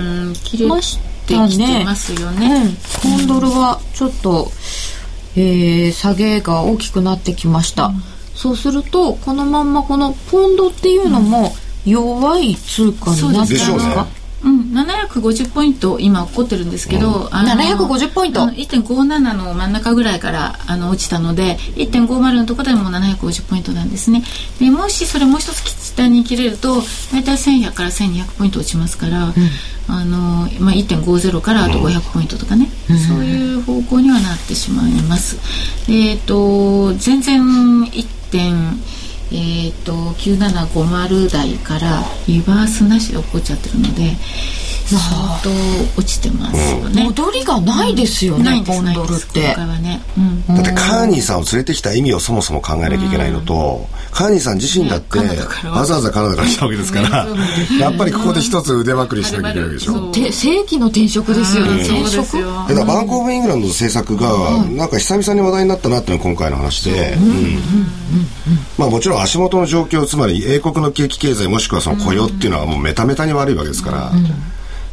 [0.67, 1.83] ましたね。
[1.85, 4.51] ますよね、ポンドルはちょっと、
[5.35, 7.91] えー、下げが大きくなってきました。
[8.35, 11.53] そうするとこのまんまこのポンドっていうのも
[11.85, 14.07] 弱い通貨になってますか、
[14.43, 17.11] うん、750ポイント今起こってるんですけど、う。
[17.11, 24.23] ん、750ポイント？1.57の真ん中ぐらいからあの落ちたので1.50のところでも750ポイントなんですね。
[24.59, 25.61] でもしそれもう一つ
[25.93, 29.33] 下に切れると大体1100から1200ポイント落ちますから、うん、
[29.87, 35.37] あのまあ、1.50からあと500ポイントとかね、うん、そういう方向にはなってしまいます。
[35.91, 39.02] えっ、ー、と全然1.0
[39.35, 44.15] えーと、9750台からリバースなしで起こっちゃってるので
[44.85, 44.99] 相
[45.41, 45.49] 当
[45.99, 50.01] 落ちてますよね、戻りがないですよね、ポンドルって、ね。
[50.17, 55.17] うん、だってカーニーさんを連れてきた意味をそもそも考えなきゃいけないのと、カーニーさん自身だって
[55.67, 57.27] わざわざカナダから来たわけですから、
[57.79, 60.13] やっぱりここで一つ腕まくりしなきゃいけないでしょ。
[60.13, 61.65] 正規の転職ですよ。
[61.65, 67.17] ね、転職だからバンコブ・イングランドの政策がなんか久々に話題になったなっていうのが今回の話で、
[68.77, 74.11] まあもちろん足元の状況つまり英国の景気経済もしくはその雇用っていうのはもうメタメタに悪いわけですから、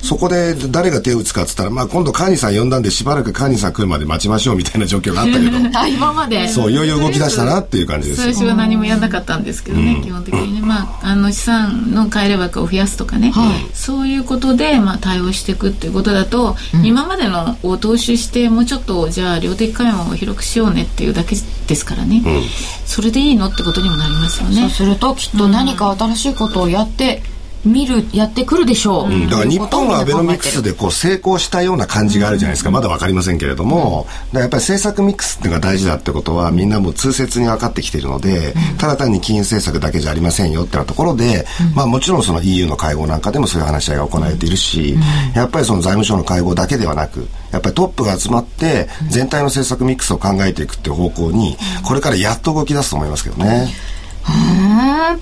[0.02, 5.58] そこで誰が手を打つかっつったら、まあ、今度カーニーさん呼んだんでしばらくカーニーさん来るまで待ちましょうみたいな状況があったけど。
[5.88, 6.48] 今まで。
[6.48, 8.22] そういよいよ動き出したなっていう感じです。
[8.22, 21.36] 最初は何もやらなかったんですけどね、うん、基本的にね、まあ、あの資産の買えればを増やすとかね、はい、そういうことで、まあ、対応していくっていうことだと、うん、今までのを踏襲してもうちょっとじゃあ量的緩和を広くしようねっていうだけ
[21.66, 22.42] ですからね、うん、
[22.86, 24.62] それでいいのってことにもなりますよね。
[24.62, 27.22] そうするときっと何か新しいことをやって、
[27.64, 41.44] 見るやってくるでしょう、うん、だから日本はアベノミクスでこう成功したような感じがあるじゃないですか、まだ分かりませんけれども、うん、やっぱり政策ミックスっていうのが大事だってことはみんなもう痛切に分かってきているので、うん、ただ単に金融政策だけじゃありませんよってなところで、
[41.74, 44.96] まあもちろんその EU の会合なんかでもそういう話し合いが行われているし、
[45.34, 53.68] やっぱりその財務省の会合だけではなくやっぱりトップが集まって全体の政策ミックスを考えていくっていう方向にこれからやっと動き出すと思いますけどね。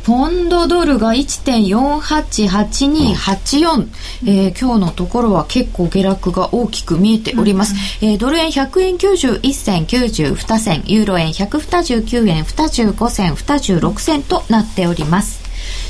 [0.04, 3.88] ポンドドルが1.488284、
[4.26, 10.82] えー、今日のところは結構下落が大きく見えております、うん、えー、ドル円100円91銭92銭。
[10.86, 15.40] ユーロ円129円25銭26銭となっております。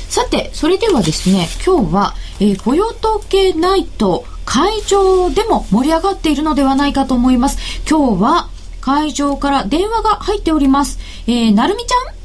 [0.09, 7.57] さてそれではですね今日は、えー、雇用統計ナイト会場でも盛り上がっているのではないかと思います。
[7.89, 8.49] 今日は
[8.81, 10.97] 会場から電話が入っております、
[11.27, 12.18] えー、なるみちゃん？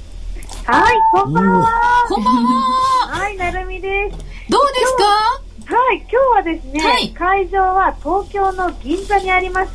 [0.67, 1.69] はい、こんばんは。
[2.09, 2.51] こんばんは。
[3.09, 4.17] はい、なるみです。
[4.49, 5.75] どうですか？
[5.75, 9.75] はい、今日はですね、はい会場は東京の銀座にあります、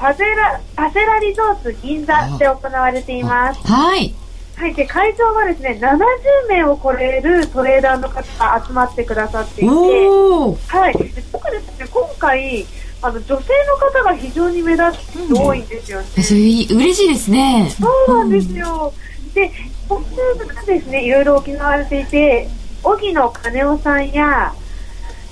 [0.00, 3.60] パセラ、パセラリゾーツ銀座で行われています。
[3.68, 4.12] はい。
[4.56, 9.70] はい、で、会場はですね、70名を超えるトレーダーの方が集まってくださっていて。
[9.70, 12.66] はい、で特にですね、今回、
[13.00, 13.40] あの、女性の
[13.76, 16.06] 方が非常に目立つ人多いんですよね。
[16.20, 17.70] そ嬉しいですね。
[17.80, 18.92] そうなんですよ。
[19.34, 19.50] で、
[19.88, 22.48] 今週がですね、いろいろ行われていて、
[22.82, 24.54] 荻野金夫さんや、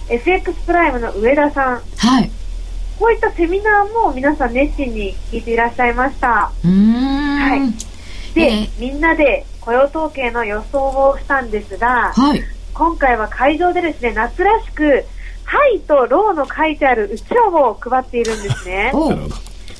[0.08, 2.30] FX プライムの上田さん、はい。
[2.98, 6.28] こういったセミナーも皆さん熱心に聞いていらっしゃいました。
[6.28, 7.92] はい
[8.34, 12.42] で、ええみんなで雇用統計の予想をしたんですが、はい。
[12.74, 15.04] 今回は会場でですね、夏らしく、
[15.44, 18.92] ハイとローの書いてあるうちわを配っているんですね。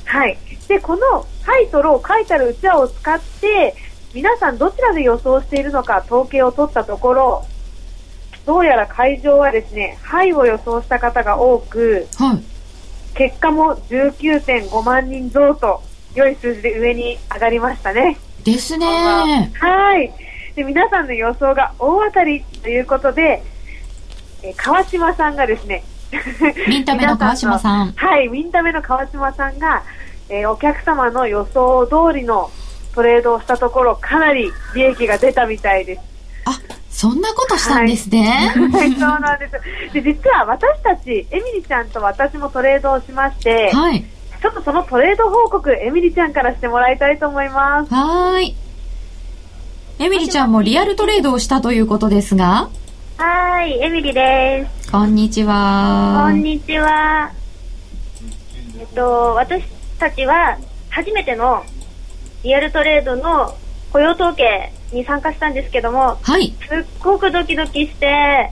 [0.05, 0.39] はい。
[0.69, 3.75] で、このハイとロー書いてあるうちわを使って、
[4.15, 7.45] 皆さんどちらで予想しているのか統計を取ったところ、
[8.45, 12.43] どうやら会場はですね、ハイを予想した方が多く、はい。
[13.15, 15.83] 結果も19.5万人増と、
[16.15, 18.19] 良い数字で上に上がりましたね。
[18.45, 18.87] ですね。
[19.55, 20.13] はい。
[20.55, 23.43] で、皆さんの予想が大当たりということで、
[24.43, 25.85] えー川島さんがですね、
[26.69, 29.83] ミンタメの川島さんはい、ミンタメの川島さんが、
[30.29, 32.51] えーお客様の予想通りの
[32.95, 36.01] トレードをしたところ、かなり利益が出たみたいです。
[36.45, 36.59] あ、
[36.91, 38.53] そんなことしたんですね。
[38.73, 39.93] はい、そうなんです。
[39.93, 44.05] で、実は私たち、エミリちゃんと私もトレードをしまして、はい。
[44.43, 47.95] ちょっとそのトレード報告、エミリちゃんからしてもらいたいと思います。
[47.95, 48.57] はーい。
[49.99, 52.69] エミリちゃんもリアルトレードをしたということですが、
[53.19, 54.91] はい、エミリです。
[54.91, 56.25] こんにちは。
[56.27, 57.31] こんにちは。
[58.81, 59.63] えっと、私
[59.99, 60.59] たちは
[60.91, 61.63] 初めての
[62.43, 63.55] リアルトレードの
[63.93, 66.53] 雇用統計に参加したんですけども、はい。
[66.69, 68.51] すっごくドキドキして、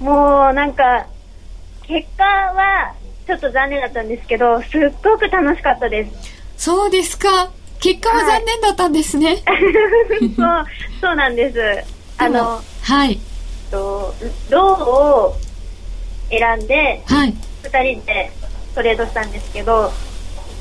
[0.00, 1.06] もうなんか、
[1.86, 2.94] 結果は
[3.26, 6.32] ちょっと残念だったんですけど、すっごく楽しかったです。
[6.56, 7.50] そうですか。
[7.80, 9.36] 結果は残念だったんですね。
[10.36, 10.64] そう、
[11.00, 11.58] そうなんです。
[12.18, 13.18] あの、はい。
[13.70, 14.14] と
[14.50, 15.36] ローを
[16.30, 17.34] 選んで、はい。
[17.64, 18.30] 二人で
[18.74, 19.90] トレードしたんですけど、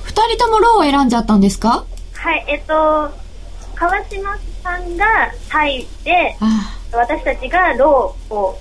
[0.03, 1.85] 二人ともローを選んじゃったんですか？
[2.21, 3.11] はい、えっと、
[3.73, 5.05] 川島さんが
[5.49, 8.59] ハイで、あ私たちがローを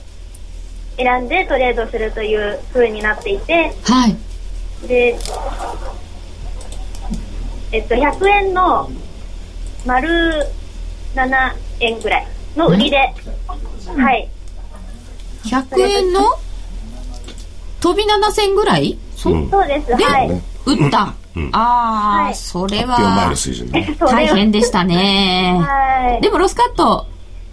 [0.96, 3.92] 選んでトレードするという風になっていて、あ。
[3.92, 4.16] はい。
[4.88, 5.14] で、
[7.72, 8.90] えっと、100円の
[9.84, 10.08] 丸
[11.14, 14.28] 7円ぐらいの売りで、はい、
[15.44, 16.22] 100円の
[17.80, 18.98] 飛び7銭ぐらい？
[19.16, 20.30] そうんそうです、ではい。
[20.64, 21.14] 打った。
[21.36, 23.32] うんああ、はいそれは
[24.00, 25.58] 大変でしたね。
[25.62, 26.22] はい。
[26.22, 27.06] でもロスカット。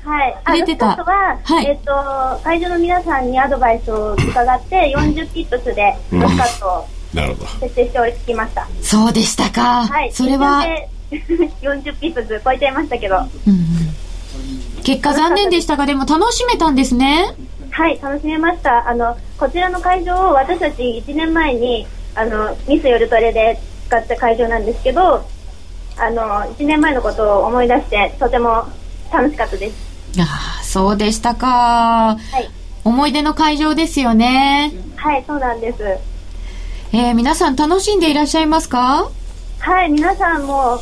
[0.04, 0.38] はい。
[0.46, 1.78] あ入れてたロスカットは、はいえっ
[2.38, 7.48] と、会場の皆さんにアドバイスを伺って、40ピップスでロスカットをなるほど。
[7.60, 8.68] 設定しておきました。
[8.82, 9.86] そうでしたか。
[9.86, 10.12] はい。
[10.12, 10.64] それは、
[11.12, 11.22] 一
[11.62, 13.68] 瞬で 40ピップス超えちゃいましたけど、うんうん
[14.84, 17.36] 結果残念でしたが、でも楽しめたんですね。
[17.72, 18.88] はい、楽しめました。
[18.88, 21.86] あの、こちらの会場を私たち1年前に、
[22.18, 25.24] あの、ミス夜トレで使った会場なんですけど、
[25.98, 26.22] あの、
[26.56, 28.66] 1年前のことを思い出して、とても
[29.14, 29.76] 楽しかったです。
[30.20, 31.48] ああ、そうでしたか。
[31.48, 32.50] はい。
[32.84, 34.72] 思い出の会場ですよね。
[34.96, 35.84] はい、そうなんです。
[36.94, 39.10] えー皆さん楽しんでいらっしゃいますか？
[39.60, 40.80] はい、皆さんも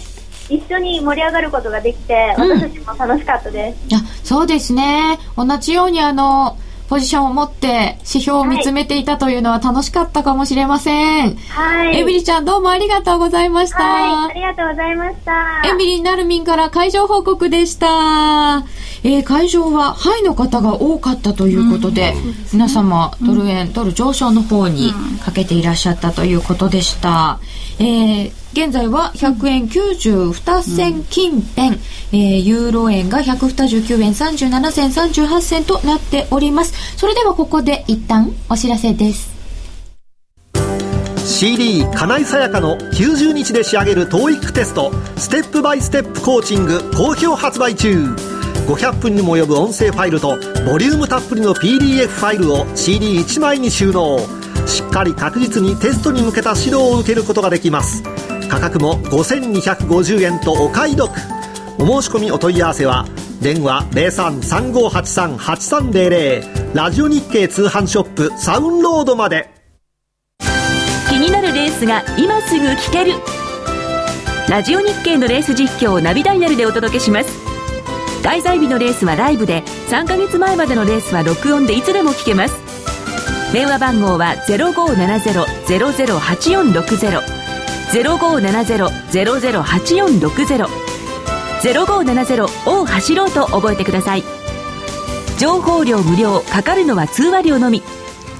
[0.49, 3.95] 一緒に盛り上がることができて、うん私たちも楽しかったです。
[3.95, 5.17] あそうですね。
[5.35, 6.57] 同じようにあの、
[6.87, 11.35] ポジションを持って指標を見つめていたというのは楽しかったかもしれません。
[11.35, 11.97] はい。
[11.97, 13.83] エミリちゃんどうもありがとうございました。
[13.83, 15.61] はい、ありがとうございました。
[15.67, 18.65] エミリー・ナルミンから会場報告でした。
[19.03, 22.13] えー会場はハイの方が多かったということで、
[22.53, 27.39] 皆様ドル円、ドル上昇の方にかけていらっしゃったということでした。
[27.79, 31.77] えー現在は100円92銭近辺、
[32.13, 36.95] えーユーロ円が129円37銭38銭となっております。
[36.95, 39.35] それではここで一旦お知らせです。
[41.25, 44.89] CD 金井さやかの90日で仕上げる TOEIC テスト。
[45.17, 48.05] ステップバイステップコーチング好評発売中。
[48.67, 54.45] 500分にも及ぶ音声ファイルとボリュームたっぷりの PDF ファイルを CD1 枚に収納。
[54.65, 58.03] しっかり確実にテストに向けた指導を受けることができます
[58.47, 61.11] 価格も5250円とお買い得。
[61.77, 63.05] お申し込みお問い合わせは
[63.41, 69.49] 電話0335838300ラジオ日経通販ショップサウンロードまで。
[71.09, 73.13] 気になるレースが今すぐ聞ける。
[74.49, 77.29] ラジオ日経のレース実況をナビダイヤルでお届けします。
[78.23, 82.55] 開催日のレースはライブで3ヶ月前までのレースは録音でいつでも聞けます。
[83.53, 87.44] 電話番号は0570-008460
[88.03, 90.67] 0570-008460
[91.61, 94.23] 0570を走ろうと覚えてください。
[95.39, 97.81] 情報量無料かかるのは通話料のみ。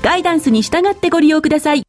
[0.01, 1.83] ガイダンスに従ってご利用ください。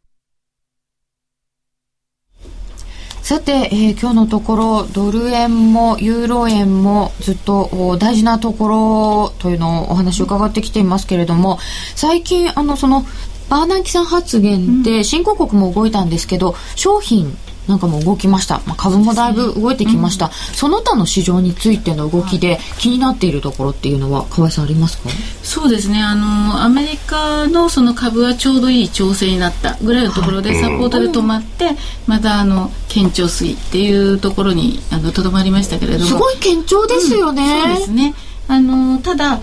[3.21, 11.59] さて、えー、今日のところドル円もユーロ円もずっと大事なところというのをお話を伺ってきていますけれども
[11.97, 13.05] 最近あのその
[13.49, 17.37] バーナンキさん発言で新興国も動いたんですけど、商品
[17.69, 25.11] なんかも動きました、まあ、株もだいぶ動いてきました、うん、その他の市場についての動きで気になっているところっていうのは河合さんありますか？
[25.43, 26.03] そうですね。
[26.03, 31.71] あのアメリカのその株はちょうどいい調整になったぐらいのところでサポートで止まって、
[32.07, 34.81] またあの堅調水っていうところに
[35.15, 36.05] とどまりましたけれども。
[36.07, 38.15] すごい堅調ですよね、うん、そうですね。
[38.49, 39.41] あのただ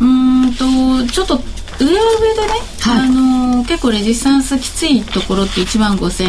[0.00, 1.38] うんとちょっと
[1.84, 2.48] 上は上でね、
[2.80, 6.24] はい、あの結構レジスタンスきついところって1万5700、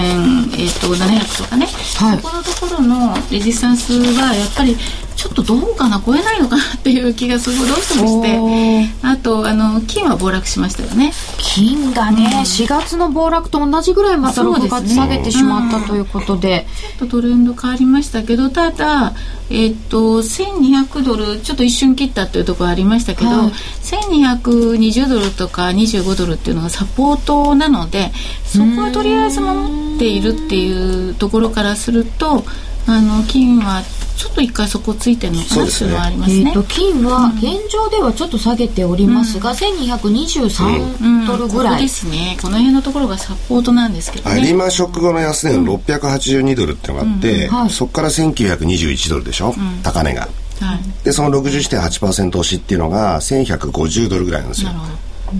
[0.55, 4.77] えーと、700とかね、はい、そこのところのレジスタンスはやっぱり
[5.21, 8.89] ちょっとどうかな超えないのかなっていう気がすごいどうしてもして。
[9.03, 11.13] あとあの金は暴落しましたよね。
[11.37, 16.65] 金がね、うん、4月の暴落と同じぐらいまた6月下げてしまったということで、
[16.97, 19.13] ちょっとトレンド変わりましたけどただ
[19.51, 28.11] えっ、ー、と1200ドルちょっと一瞬切ったっていうところありましたけど、はい、1220ドルとか25ドルっていうのがサポートなので
[28.43, 32.43] そこはとりあえず守っているっていうところからすると
[32.87, 33.83] あの金は
[34.15, 36.37] ちょっと一回そこついてるのかなっていうのはありますね。
[36.37, 36.49] すね。
[36.49, 42.37] えーと、金は現状ではちょっと下げておりますが、うん、1223ドルぐらい、うん、ですね。
[42.41, 44.41] この辺のところがサポートなんですけどね。
[44.41, 47.55] リーマンショック後の安値の682ドルってのがあって、うん。
[47.55, 49.53] はい、そこから1921ドルでしょ、
[49.83, 50.27] 高値が。
[50.61, 54.71] はい、でその61.8%押しっていうのが1150ドルぐらいなんですよ。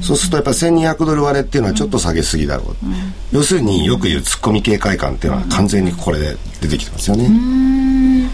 [0.02, 2.94] そうするとやっぱり1200ドル割れっていうのはちょっと下げすぎだろう、うん、
[3.34, 7.26] 要するによく言うツッコミ警戒感っていうのは完全にこれで出てきてますよね。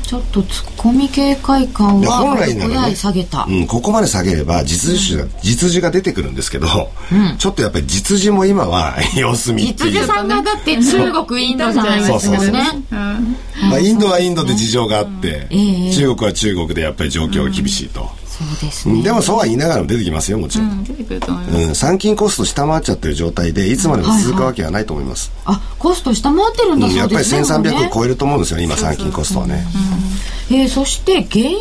[0.08, 6.68] ちょっとツッコミ警戒感は本来なら、ね、下げた、うん、ここまで下げれば実需が、うん、実需が出てくるんですけど、
[7.12, 12.52] うん、ちょっとやっぱり実需も今は 様子見実需さんがだって中国インドじゃないですもん。
[12.52, 12.64] ね
[13.70, 15.50] まあ、インドはインドで事情があって、
[15.94, 18.10] 中国は中国でやっぱり状況が厳しいと。
[18.38, 29.66] そうですね、でもそうは言いながらも出てきますよもちろん、うん、出てくると思います、うん、参勤コスト下回っちゃってる状態でいつまでも続くわけはないと思います、はいはい、あコスト下回ってるんだそうですね、やっぱり1300超えると思うんですよ今参勤コストはね、
[30.52, 31.58] うん、えー、そして原油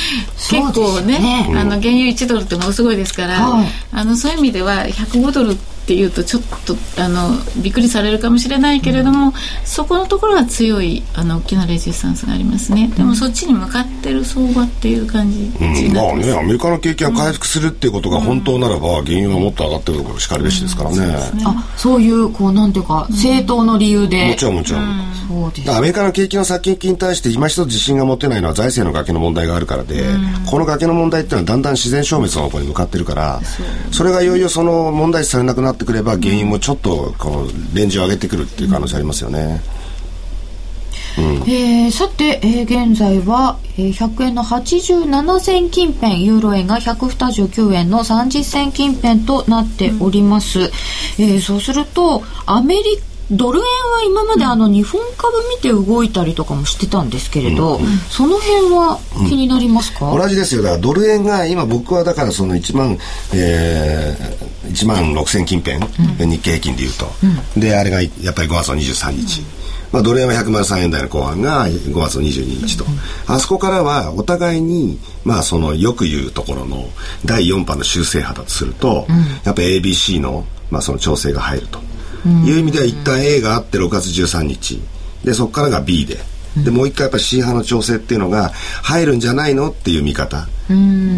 [0.51, 7.29] 結構ね、ね、あの原油1ドルってものすごいですから、はい、あのそういう意味では105ドルってっていうとちょっとあの
[7.63, 9.33] びっくりされるかもしれないけれども、うん、
[9.67, 12.89] そこのところは強いあの大きなレジスタンスがありますね。
[12.97, 21.19] でもそっちに向かってる相場っていう感じ、うん、まあねアメリカの景気が回復するっていうことが本当ならば、原油がもっと上がってるところしかるべしですからね,、そうね。
[21.45, 25.71] あそういうこうなんていうか正当の理由で、もちろんもちろん、そうです。
[25.71, 30.05] アメリカの景気の先行きに対して今一つ自信が持てないのは財政の崖の問題があるからで、
[30.51, 33.41] この崖の問題っていうのはだんだん自然消滅の方向に向かってるから
[33.91, 39.63] それがいよいよその問題視されなくなっってくれば原油もちょっとこうレンジを上げてくるっていう可能性ありますよね。
[41.17, 58.99] うん、えー、さて、えー、現在は、えー、100円の87銭近辺ユーロ円が129円の30銭近辺となっております、うん、えー、そうするとアメリカドル円は今まであの日本株見て動いたりとかもしてたんですけれど、うん、その辺は
[59.29, 60.63] 気になりますか、うん、同じですよ。
[60.63, 62.99] だからドル円が今僕はだからその1万、
[63.35, 65.79] えー、1万6000近辺、
[66.23, 67.07] うん、日経平均でいうと、
[67.59, 69.43] であれがやっぱり5月の23日、
[69.91, 72.85] まあ、ドル円は103円台の後半が5月の22日と、
[73.27, 76.89] あそこからはお互いに、まあ、そのよく言うところの
[77.25, 79.07] 第4波の修正波だとすると、
[79.45, 81.94] やっぱり ABC の,、まあその調整が入ると。
[82.27, 84.81] いう意味では一旦 A があって6月13日。
[85.25, 86.19] でそこからが B で。
[86.63, 88.51] でもう一回やっぱ C 派の調整っていうのが
[88.83, 90.47] 入るんじゃないのっていう見方。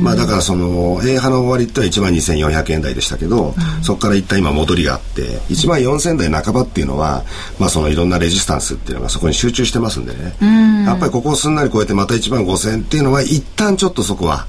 [0.02, 7.22] まあだからその A 派の終わりっては1万2400円台でしたけど、そこから一旦今戻りがあって1万4000台半ばっていうのは
[7.58, 10.36] まあそのいろんなレジスタンスっていうのがそこに集中してますんでね。
[10.86, 14.46] やっぱりここをすんなり超えてまた1万5000っていうのは一旦ちょっとそこは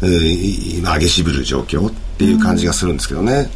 [0.00, 3.50] 上げしぶる状況っていう感じがするんですけどね。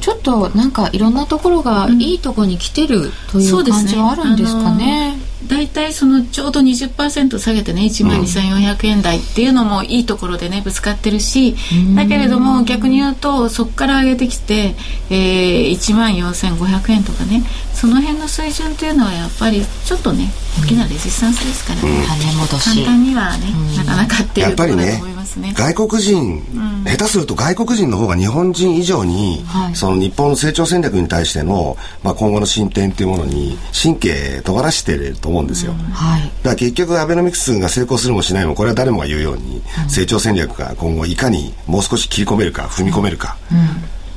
[0.00, 5.29] ちょっとなんかいろんなところがいいところに来てるという感じはあるんですかね。
[5.48, 11.56] 大体そのちょうど20%下げてね1万2400円台っていうのもいいところでねぶつかってるし、
[11.96, 14.74] だけれども逆に言うとそこから上げてきて、
[15.10, 17.42] えー、1万4500円とかね
[17.74, 20.30] その辺の水準っていうのはやっぱりちょっとね
[20.62, 22.04] 大きなレジスタンスですからね、
[22.48, 25.54] 簡単にはね、なかなかっていうところだと思いますね。
[25.56, 26.42] 外国人、
[26.84, 43.58] 下手すると外国人の方が日本人以上に、はい、その日本の成長戦略に対しての、まあ、今後の進展っていうものに神経尖らしてると思うんですよ、はい、だから結局アベノミクスが成功するもしないもこれは誰もが言うように、成長戦略が今後いかにもう少し切り込めるか踏み込めるか、うん。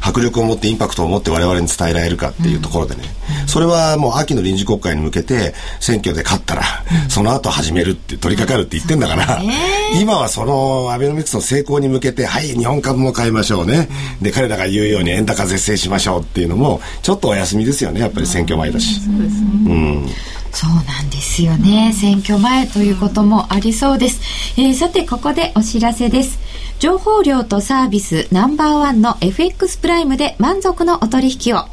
[0.05, 3.03] 迫力を持ってインパクトを持って我々に伝えられるかっていうところでね、
[3.47, 6.63] それはもう秋の臨時国会に向けて選挙で勝ったら、
[7.09, 9.41] その後始めるって取り掛かるって言ってんだから、
[9.99, 13.89] 今はそのアベノミクスの成功に向けて、はい、日本株も買いましょうね。
[14.21, 18.99] で、彼らが言うように円高是正しましょうっていうのも、ちょっとお休みですよね、やっぱり選挙前だし。
[19.01, 19.47] そうですね。
[19.67, 20.09] うん
[20.53, 21.91] そうなんですよね。
[21.93, 24.21] 選挙前ということもありそうです。
[24.55, 26.37] えー、さて、ここでお知らせです。
[26.77, 31.65] 情報量とサービスナンバーワンの FX プライムで満足のお取引を。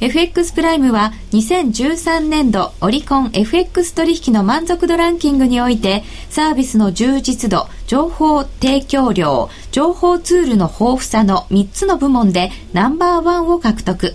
[0.00, 14.14] FX プライムは2013年度オリコン FX 取引の満足度ランキングにおいてサービスの充実度、情報提供量、情報ツールの豊富さの3つの部門でナンバーワンを獲得。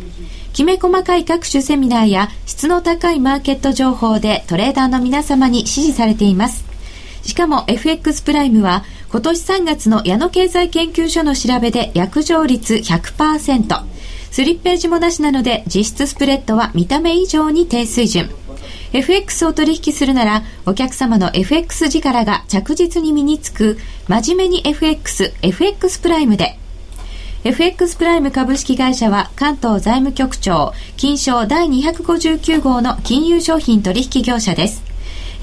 [0.54, 6.64] きめ細かい各種セミナーや質の高いマーケット情報でトレーダーの皆様に支持されています。
[7.24, 13.93] しかも FX プライムは今年3月の矢野経済研究所の調べで約定率100%。
[14.34, 18.32] スリッページもなしなので実質スプレッドは見た目以上に低水準。
[18.92, 23.78] FX を取引するならお客様の FX 力が着実に身につく
[24.08, 26.58] 真面目に FX、FX プライムで。
[27.44, 34.82] FX プライム株式会社は関東財務局長金賞第259号の金融商品取引業者です。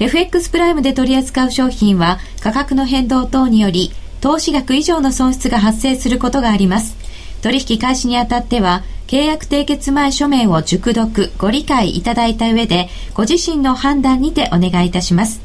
[0.01, 6.99] FX プライムで取り扱う商品は価格の変動等により投資額以上の損失が発生することがあります。
[7.41, 15.41] 取引開始にあたっては契約締結前書面を熟読ご理解いただいた上でご自身の判断にてお願いいたします。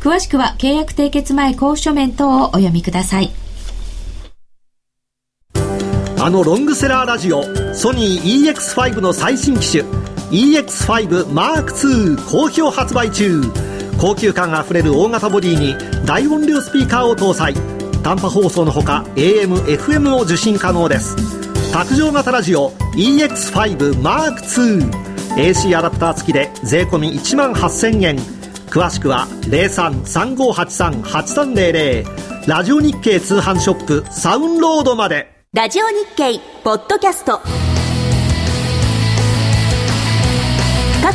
[0.00, 3.32] 詳しくは契約締結前交付書面等をお読みください。
[6.20, 7.42] あのロングセラーラジオ
[7.74, 9.84] ソニー EX5 の最新機種
[10.30, 13.42] EX5M2 好評発売中。
[14.00, 17.54] 高級感あふれる大型ボディに大音量スピーカーを搭載。
[18.04, 21.16] 短波放送のほか AM、FM を受信可能です。
[21.72, 28.18] 卓上型ラジオ EX5M2AC アダプター付きで税込1万8000円。
[28.66, 35.46] 詳しくは0335838300ラジオ日経通販ショップサウンロードまで。
[35.54, 37.40] ラジオ日経ポッドキャスト。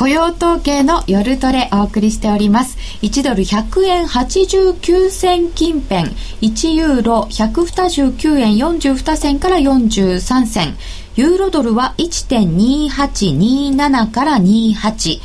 [0.00, 2.78] 雇用統計の夜トレお送りしております。
[3.02, 6.04] 1ドル100円89銭近辺、
[6.40, 10.78] 1ユーロ129円42銭から43銭、
[11.16, 15.20] ユーロドルは1.2827から28、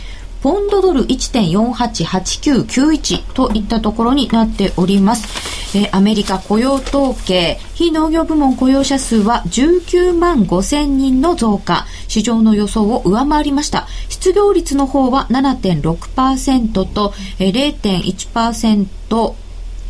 [0.45, 5.75] ポンドドル1.488991といったところになっております。
[5.75, 13.87] えー、アメリカ雇用統計、非農業部門雇用者数は19万5千人の増加、市場の予想を上回りました。
[14.07, 19.33] 失業率の方は7.6%と、えー、0.1%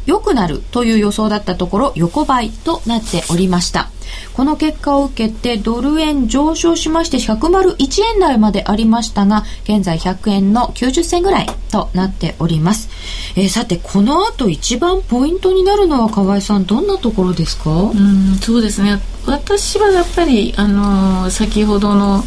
[0.05, 3.89] 良くなるという予想だったところ横ばいとなっておりました。
[4.33, 12.89] この結果を受けてドル円上昇しまして101円台までありましたが現在100円の90銭ぐらいとなっております、
[13.35, 17.71] えー、さてこの後一番ポイントになるのは河合さんどんなところですか？
[17.71, 18.99] うんそうですね。
[19.25, 22.23] 私はやっぱりあのー、先ほどの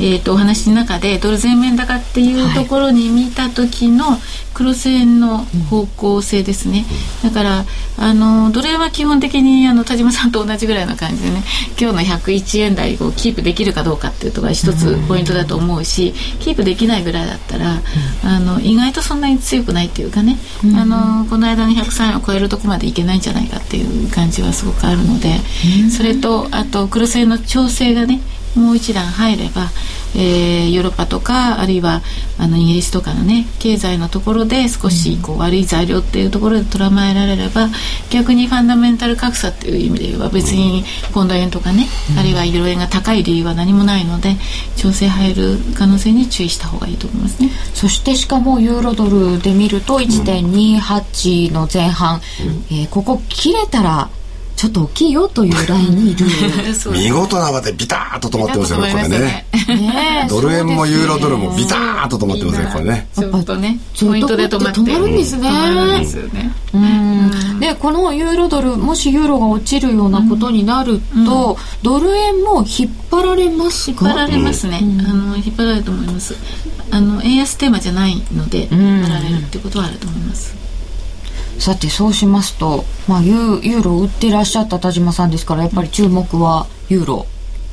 [0.00, 4.04] えー、とお話の中でドル全面高っていうところに見た時の
[4.54, 5.38] クロス円の
[5.70, 6.84] 方向性ですね、
[7.22, 7.64] だから
[7.96, 11.44] あのドル円は基本的にあの田島さんと同じぐらいの感じでね。
[11.80, 17.80] 今日の101円台をキープできるかどうかっていうところが一つポイントだと思うしキープできないぐらいだったら、
[18.24, 20.36] あの意外とそんなに強くないっていうかね、
[20.76, 25.38] あのこの間の103円を超えるとこまでいけないんじゃないかっていう感じはすごくあるので、
[25.90, 28.20] それとあとクロス円の調整がね
[28.54, 29.70] もう一段入れば、
[30.14, 32.02] えー、ヨーロッパとかあるいは
[32.38, 37.68] あのイギリスとかのね経済のところで少しこう悪い材料っていうところで捉まえられれば
[38.10, 41.86] 逆にファンダメンタル格差っていう意味で言えば別にポンド円とかね、
[42.18, 44.36] あるいはユーロ円が高い理由は何もないので
[44.76, 47.50] 調整入る可能性に注意した方がいいと思いますね。
[47.74, 54.10] そしてしかもユーロドルで見ると1.28の前半、うん、えー、ここ切れたら
[54.58, 56.26] ちょっと大きいよというラインにいる
[56.90, 59.46] 見事なまでビターッと止まってますよねこれね。
[59.68, 63.08] ね ドル円もユーロドルもビターッと止まってますねこれね。
[63.14, 64.80] ちょっとねポイントで止まって。
[64.80, 74.06] 止まるんですね、うん、でこのユーロドルもしユーロが落ちるようなことになると、ドル円も引っ張られますか？
[74.06, 76.34] 引っ張られますね、あの引っ張られると思います。
[76.90, 80.57] あの円安テーマじゃないので引っ張られるってことはあると思います
[81.58, 87.26] さてそうしますと、まあ、ユユーロ売ってらっしゃった田島さんですからやっぱり注目はユーロ。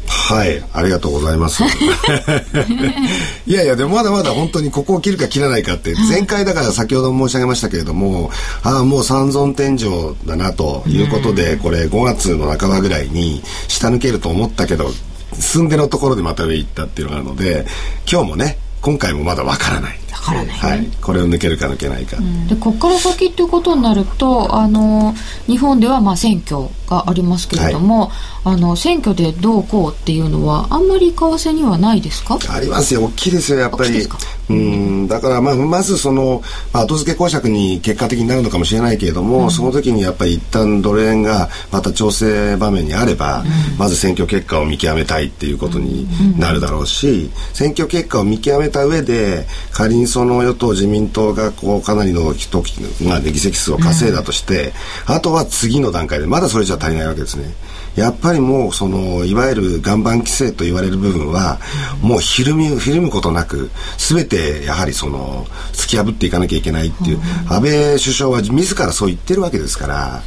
[0.08, 1.64] はい、ありがとうございます。
[3.46, 8.32] いやいや、でもまだまだ本当にここを切るか切らないかって、前回だから先ほど申し上げましたけれども、
[8.64, 14.92] ああ、もう三尊天井だなということで、これ5月の半ばぐらいに下抜けると思ったけど、
[15.40, 17.66] 寸でのところでまた上行ったっていうのがあるので、
[18.12, 19.98] 今日もね、今回もまだわからない。
[20.26, 25.14] からない、はい、これを抜けるか抜けないか、うん、でここから先っていうことになるとあの
[25.46, 32.40] 日本ではまあ選挙がありますけれども、はい、あの選挙でどうこうっていうのはあんまり為替にはないですか？
[32.50, 33.04] ありますよ。
[33.04, 34.08] 大きいですよやっぱり。
[34.50, 35.08] うん。
[35.08, 36.42] だからまあまずその、
[36.74, 46.08] まあ、後付け公爵に結果的になるのかもしれないけれども、うん、その時にやっぱり一旦ドル円がまた調整場面にあれば、うん、まず選挙結果を見極めたいっていうことに
[46.40, 52.62] なるだろうし、選挙結果を見極めた上で仮にその与党自民党がこうかなりの人、
[53.08, 54.74] まあ、議席数を稼いだとして、
[55.06, 57.54] あとは次の段階でまだそれじゃ足りないわけですね。
[57.96, 61.60] やっぱりもうそのいわゆる岩盤規制と言われる部分は
[62.02, 67.20] もうひるみひるむことなく全てやはりその突き破っていかなきゃいけないっていう
[67.50, 70.22] 安倍首相は自らそう言ってるわけですから。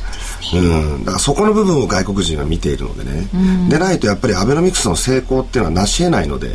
[0.54, 6.48] うん、だからそこの部分を外国人は見ているのでね、うん、でないとやっぱりアベノミクスの成功っていうのは成し得ないので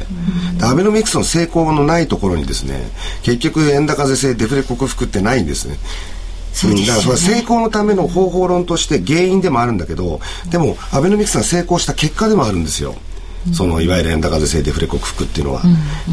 [0.52, 2.90] うん、でアベノミクスの成功のないところにですね
[3.22, 5.78] 結局円高是正デフレ克服ってないんですね
[6.66, 10.20] うん、だからそれは成功のための方法論として原因でもあるんだけど
[10.52, 12.96] でもアベノミクスが成功した結果でもあるんですよ。
[13.52, 15.62] そのいわゆる円高是正デフレ克服っていうのは、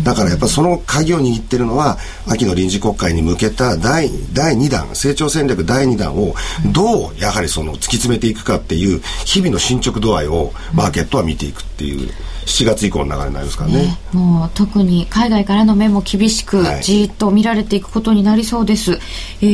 [0.03, 6.34] だからやっぱその鍵を握ってるのは秋の臨時国会に向けた第第2弾成長戦略第2弾を
[6.72, 12.11] どうやはりその突き詰めていくかっていう日々の進捗度合いをマーケットは見ていくっていう。
[12.47, 19.01] 7月以降の流れになりますからね、ね、もう特に海外からの目も厳しく、じっと見られていくことになりそうです、はい、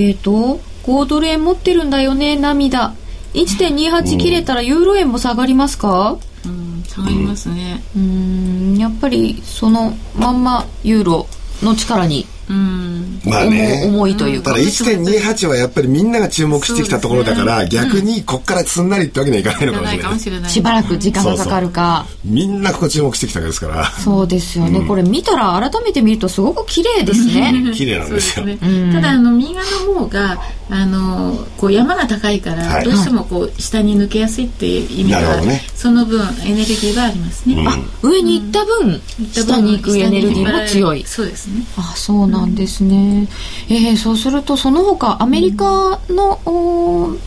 [0.09, 2.95] えっ、ー、と5ドル円持ってるんだよね涙。
[3.35, 6.17] 1.28切れたらユーロ円も下がりますか、
[6.47, 7.83] うん、下がりますね。
[7.95, 11.27] うんやっぱりそのまんまユーロ
[11.63, 13.21] の力にうん。
[13.25, 13.85] まあね。
[13.87, 14.53] 重いというか。
[14.53, 20.51] ただ1.28はやっぱりみんなが注目してきたところだから、ね、逆にこっからすんなりってわけにはいかないのかもしれない。
[20.51, 22.07] しばらく時間がかかるか。
[22.25, 23.85] みんなここ注目してきたわけですから。
[23.87, 27.71] そうですよね、うん、これ見たら改めて見るとすごく綺麗ですね。
[27.75, 28.59] 綺麗なんですよ、ね、
[28.93, 30.39] ただあの右側の方が
[30.69, 39.01] あのこう山が高いから、どうしてもこう下に抜けやすいっていう意味が、ね、その分エネルギーがありますね、うん、あ上に行った分、うん、
[39.33, 41.05] 下に行くエネルギーも強い。
[41.07, 41.65] そうですね。
[41.77, 43.29] あそうなんですね、
[43.71, 47.19] うん、えー、そうするとその他アメリカの、うん、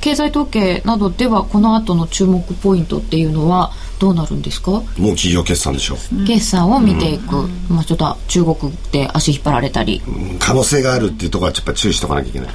[0.00, 4.70] 経済統計などではこの後の注目ポイントっていうのはどうなるんですか？
[4.70, 6.24] もう企業決算でしょう。
[6.24, 8.56] 決算を見ていく、うん、まあ、ちょっと中国
[8.92, 10.00] で足引っ張られたり、
[10.38, 12.50] 可能性があるっていうところはやっぱ注意しておかなきゃいけない。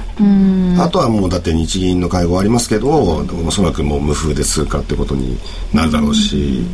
[0.80, 5.38] あとはもうだって日銀の会合ありますけどおそらくもう無風で通過ってことに
[5.72, 6.64] なるだろうし、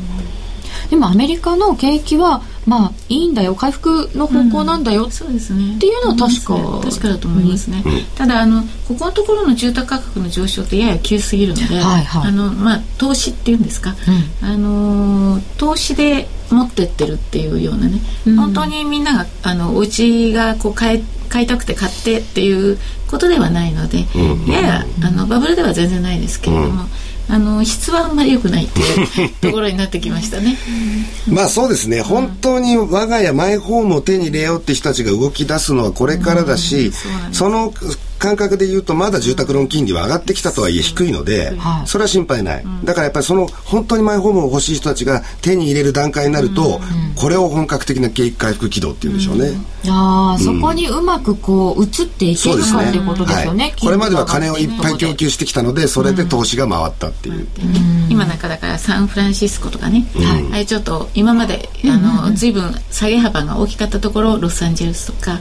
[0.89, 3.55] でもアメリカの景気はまあいいんだよ。
[3.55, 5.77] 回復の方向なんだよ、うん、そうですね。
[5.77, 13.95] っていうのは確か、ね、確かだと思いますね、うん、ただあのここのところの住宅価格の上昇ってやや急すぎるので、はいはい、あのまあ投資っていうんですか、
[14.43, 17.99] うん、あの投資で持ってってるっていうようなね、
[18.37, 24.05] 本当にみんながあのお家がこう買い買いたくて買ってっていうことではないので、
[24.47, 26.85] ややあのバブルでは全然ないですけれども、
[27.33, 30.59] あの質はあんまり良くないっていう ところになってきましたね。
[31.27, 36.93] まあそうですね、本当に我が家マイホームを手に入れようって人たちが動き出すのはこれからだし、
[37.33, 37.73] その
[38.23, 41.53] 感覚で言うとまだ住宅ローン金利は上がってきたとはいえ低いので、
[41.87, 46.81] それは心配ない、だからやっぱりその本当にマイホームを欲しい人たちが手に入れる段階になると、
[47.17, 49.53] これを本格的な景気回復軌道っていうんでしょうね、
[49.89, 57.47] ああ、そこにうまくこう移っていけるかっていうことですよね、これまでは金をいっぱい供給してきたのでそれで投資が回ったっていう、
[58.11, 58.39] 今なん。
[58.43, 60.05] かだからサンフランシスコとかね、
[60.53, 65.39] あれちょっと今まであの随分下げ幅が大きかったところロサンゼルスとか、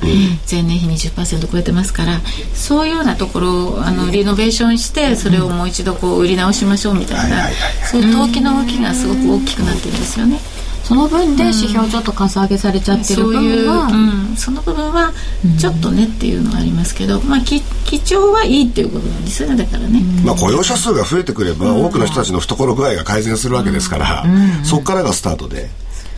[0.49, 2.21] 前年比20%超えてますから
[2.53, 7.49] そういうようなところをあのリノベーションしてそれをもう一度こう売り直しましょうみたいな
[7.85, 10.39] そういう投機の動きがすごく大きくなってるんですよね。
[10.83, 15.13] その分で指標ちょっとかさ上げされちゃってる部分は、うん、その部分は
[15.57, 17.61] ちょっとねっていうのはありますけど、まあ基
[18.01, 24.25] 調はいいっていうことなんですよねだからね、まあ雇用者数が増えてくれば、多くの人たちの懐具合が改善するわけですから、
[24.63, 25.69] そこからがスタートで。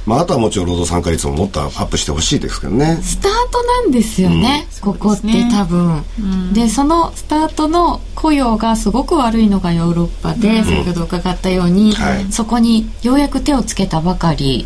[0.06, 3.00] まあ、あとはもちろん労働参加率ももっとアップしてほしいですけどね。
[3.02, 14.66] スタートなんですよね、うん、ここって多分、うん、でそのスタートの雇用がすごく悪いのがヨーロッパで、うん、先ほど伺ったように、はい、そこにようやく手をつけたばかり、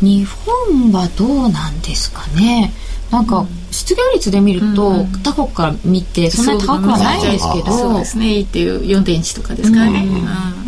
[0.00, 0.24] 日
[0.70, 2.72] 本はどうなんですかね。
[3.10, 10.06] なんか失業率で見ると、他国から見てそんなに高くはないんですけどそうですねいいっていう4.1とかですからね、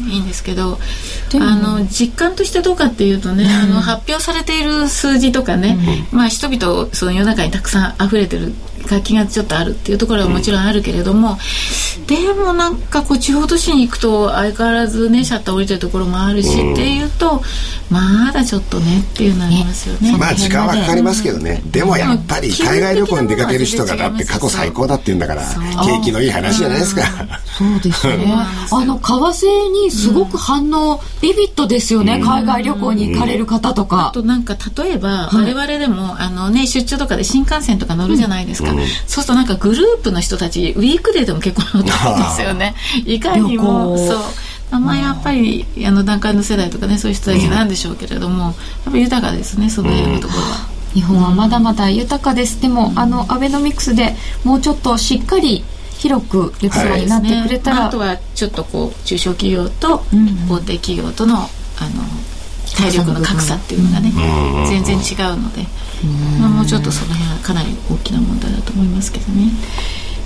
[0.09, 0.79] いいんですけど
[1.35, 8.53] あの実感としてどうかっていうとね、あの発表されている数字とかね、まあ人々その世の中にたくさん溢れてる
[8.87, 11.37] 活気がちょっとあるっていうところはもちろんあるけれども、
[11.99, 17.43] うん、でもなんかこう地方都市に行くと相変わらずねシャッター降りてるところもあるし、うん、っていうと
[17.91, 20.17] まだちょっとねっていうのありますよね。
[20.17, 25.43] まあ時間はかかりますけどね、でもやっぱり海外旅行に出かける人がだって過去最高だって言うんだから
[25.85, 27.03] 景気のいい話じゃないですか。
[27.59, 28.33] そうですね。
[28.73, 34.09] あの為替にすごく反応ビビットですよね、海外旅行に行かれる方とか。
[34.09, 38.71] あとなんか例えば我々でも、あのね出張とかで新幹線とか乗るじゃないですか。
[38.71, 42.75] そうするとなんかグループの人たちウィークデーでも結構乗ってるんですよね。
[43.05, 43.97] いかにも。
[43.99, 44.81] そう。
[44.81, 48.55] まあやっぱりあの段階の世代とかねそういう人たちなんでしょうけれども、やっ
[48.93, 50.80] ぱ豊かですねその辺のところは。
[50.95, 55.65] 日本はまだまだ豊かです、でも、あのアベノミクスでもうちょっとしっかり
[55.99, 60.03] 広く豊かになってくれたら、はいね、あとはちょっとこう中小企業と
[60.49, 61.49] 大手企業とのあの
[62.77, 64.13] 体力の格差っていうのがね
[64.69, 65.67] 全然違うので、
[66.41, 69.51] まあ、もうちょっとその辺はかなり大きな問題だと思いますけどね。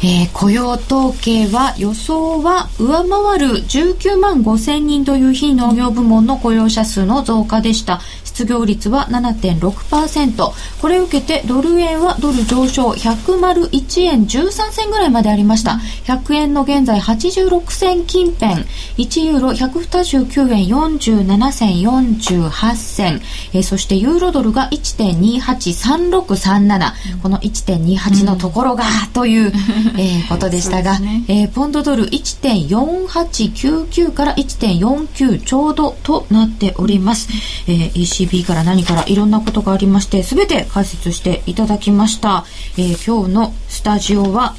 [0.04, 8.02] えー、雇用統計は予想は上回る19万5千人という非農業部門の雇用者数の増加でした。
[8.22, 10.52] 失業率は7.6%
[10.82, 15.78] これを受けてドル円はドル上昇101円13銭ぐらいまでありました。
[16.04, 18.64] 100円の現在86銭近辺。
[18.98, 23.20] 1ユーロ129円47銭48銭、
[23.52, 28.82] えー、そしてユーロドルが1.283637、この1.28のところが、
[29.12, 29.52] という、
[29.96, 31.24] えー、ことでしたが、ね。
[31.28, 37.28] えー、ポンドドル1.4899から1.49ちょうどとなっております、
[37.68, 42.44] えー、ECB から何からいろんなことがありまして全て解説していただきました、
[42.76, 44.54] えー、今日のスタジオは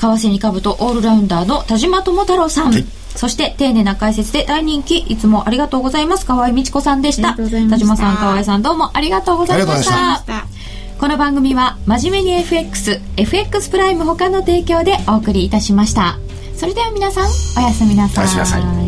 [0.00, 2.84] 為替に株とオールラウンダーの田島智太郎さん、はい。
[3.16, 6.26] そして丁寧な解説で大人気いつもありがとうございます。
[6.26, 7.34] 河合美智子さんでした。
[7.34, 10.55] 田島さん河合さんどうもありがとうございました
[10.98, 16.18] この番組は真面目に FX FX プライム他の提供でお送りいたしました。
[16.56, 18.24] それでは皆さんおやすみなさい。
[18.24, 18.85] おやすみなさい。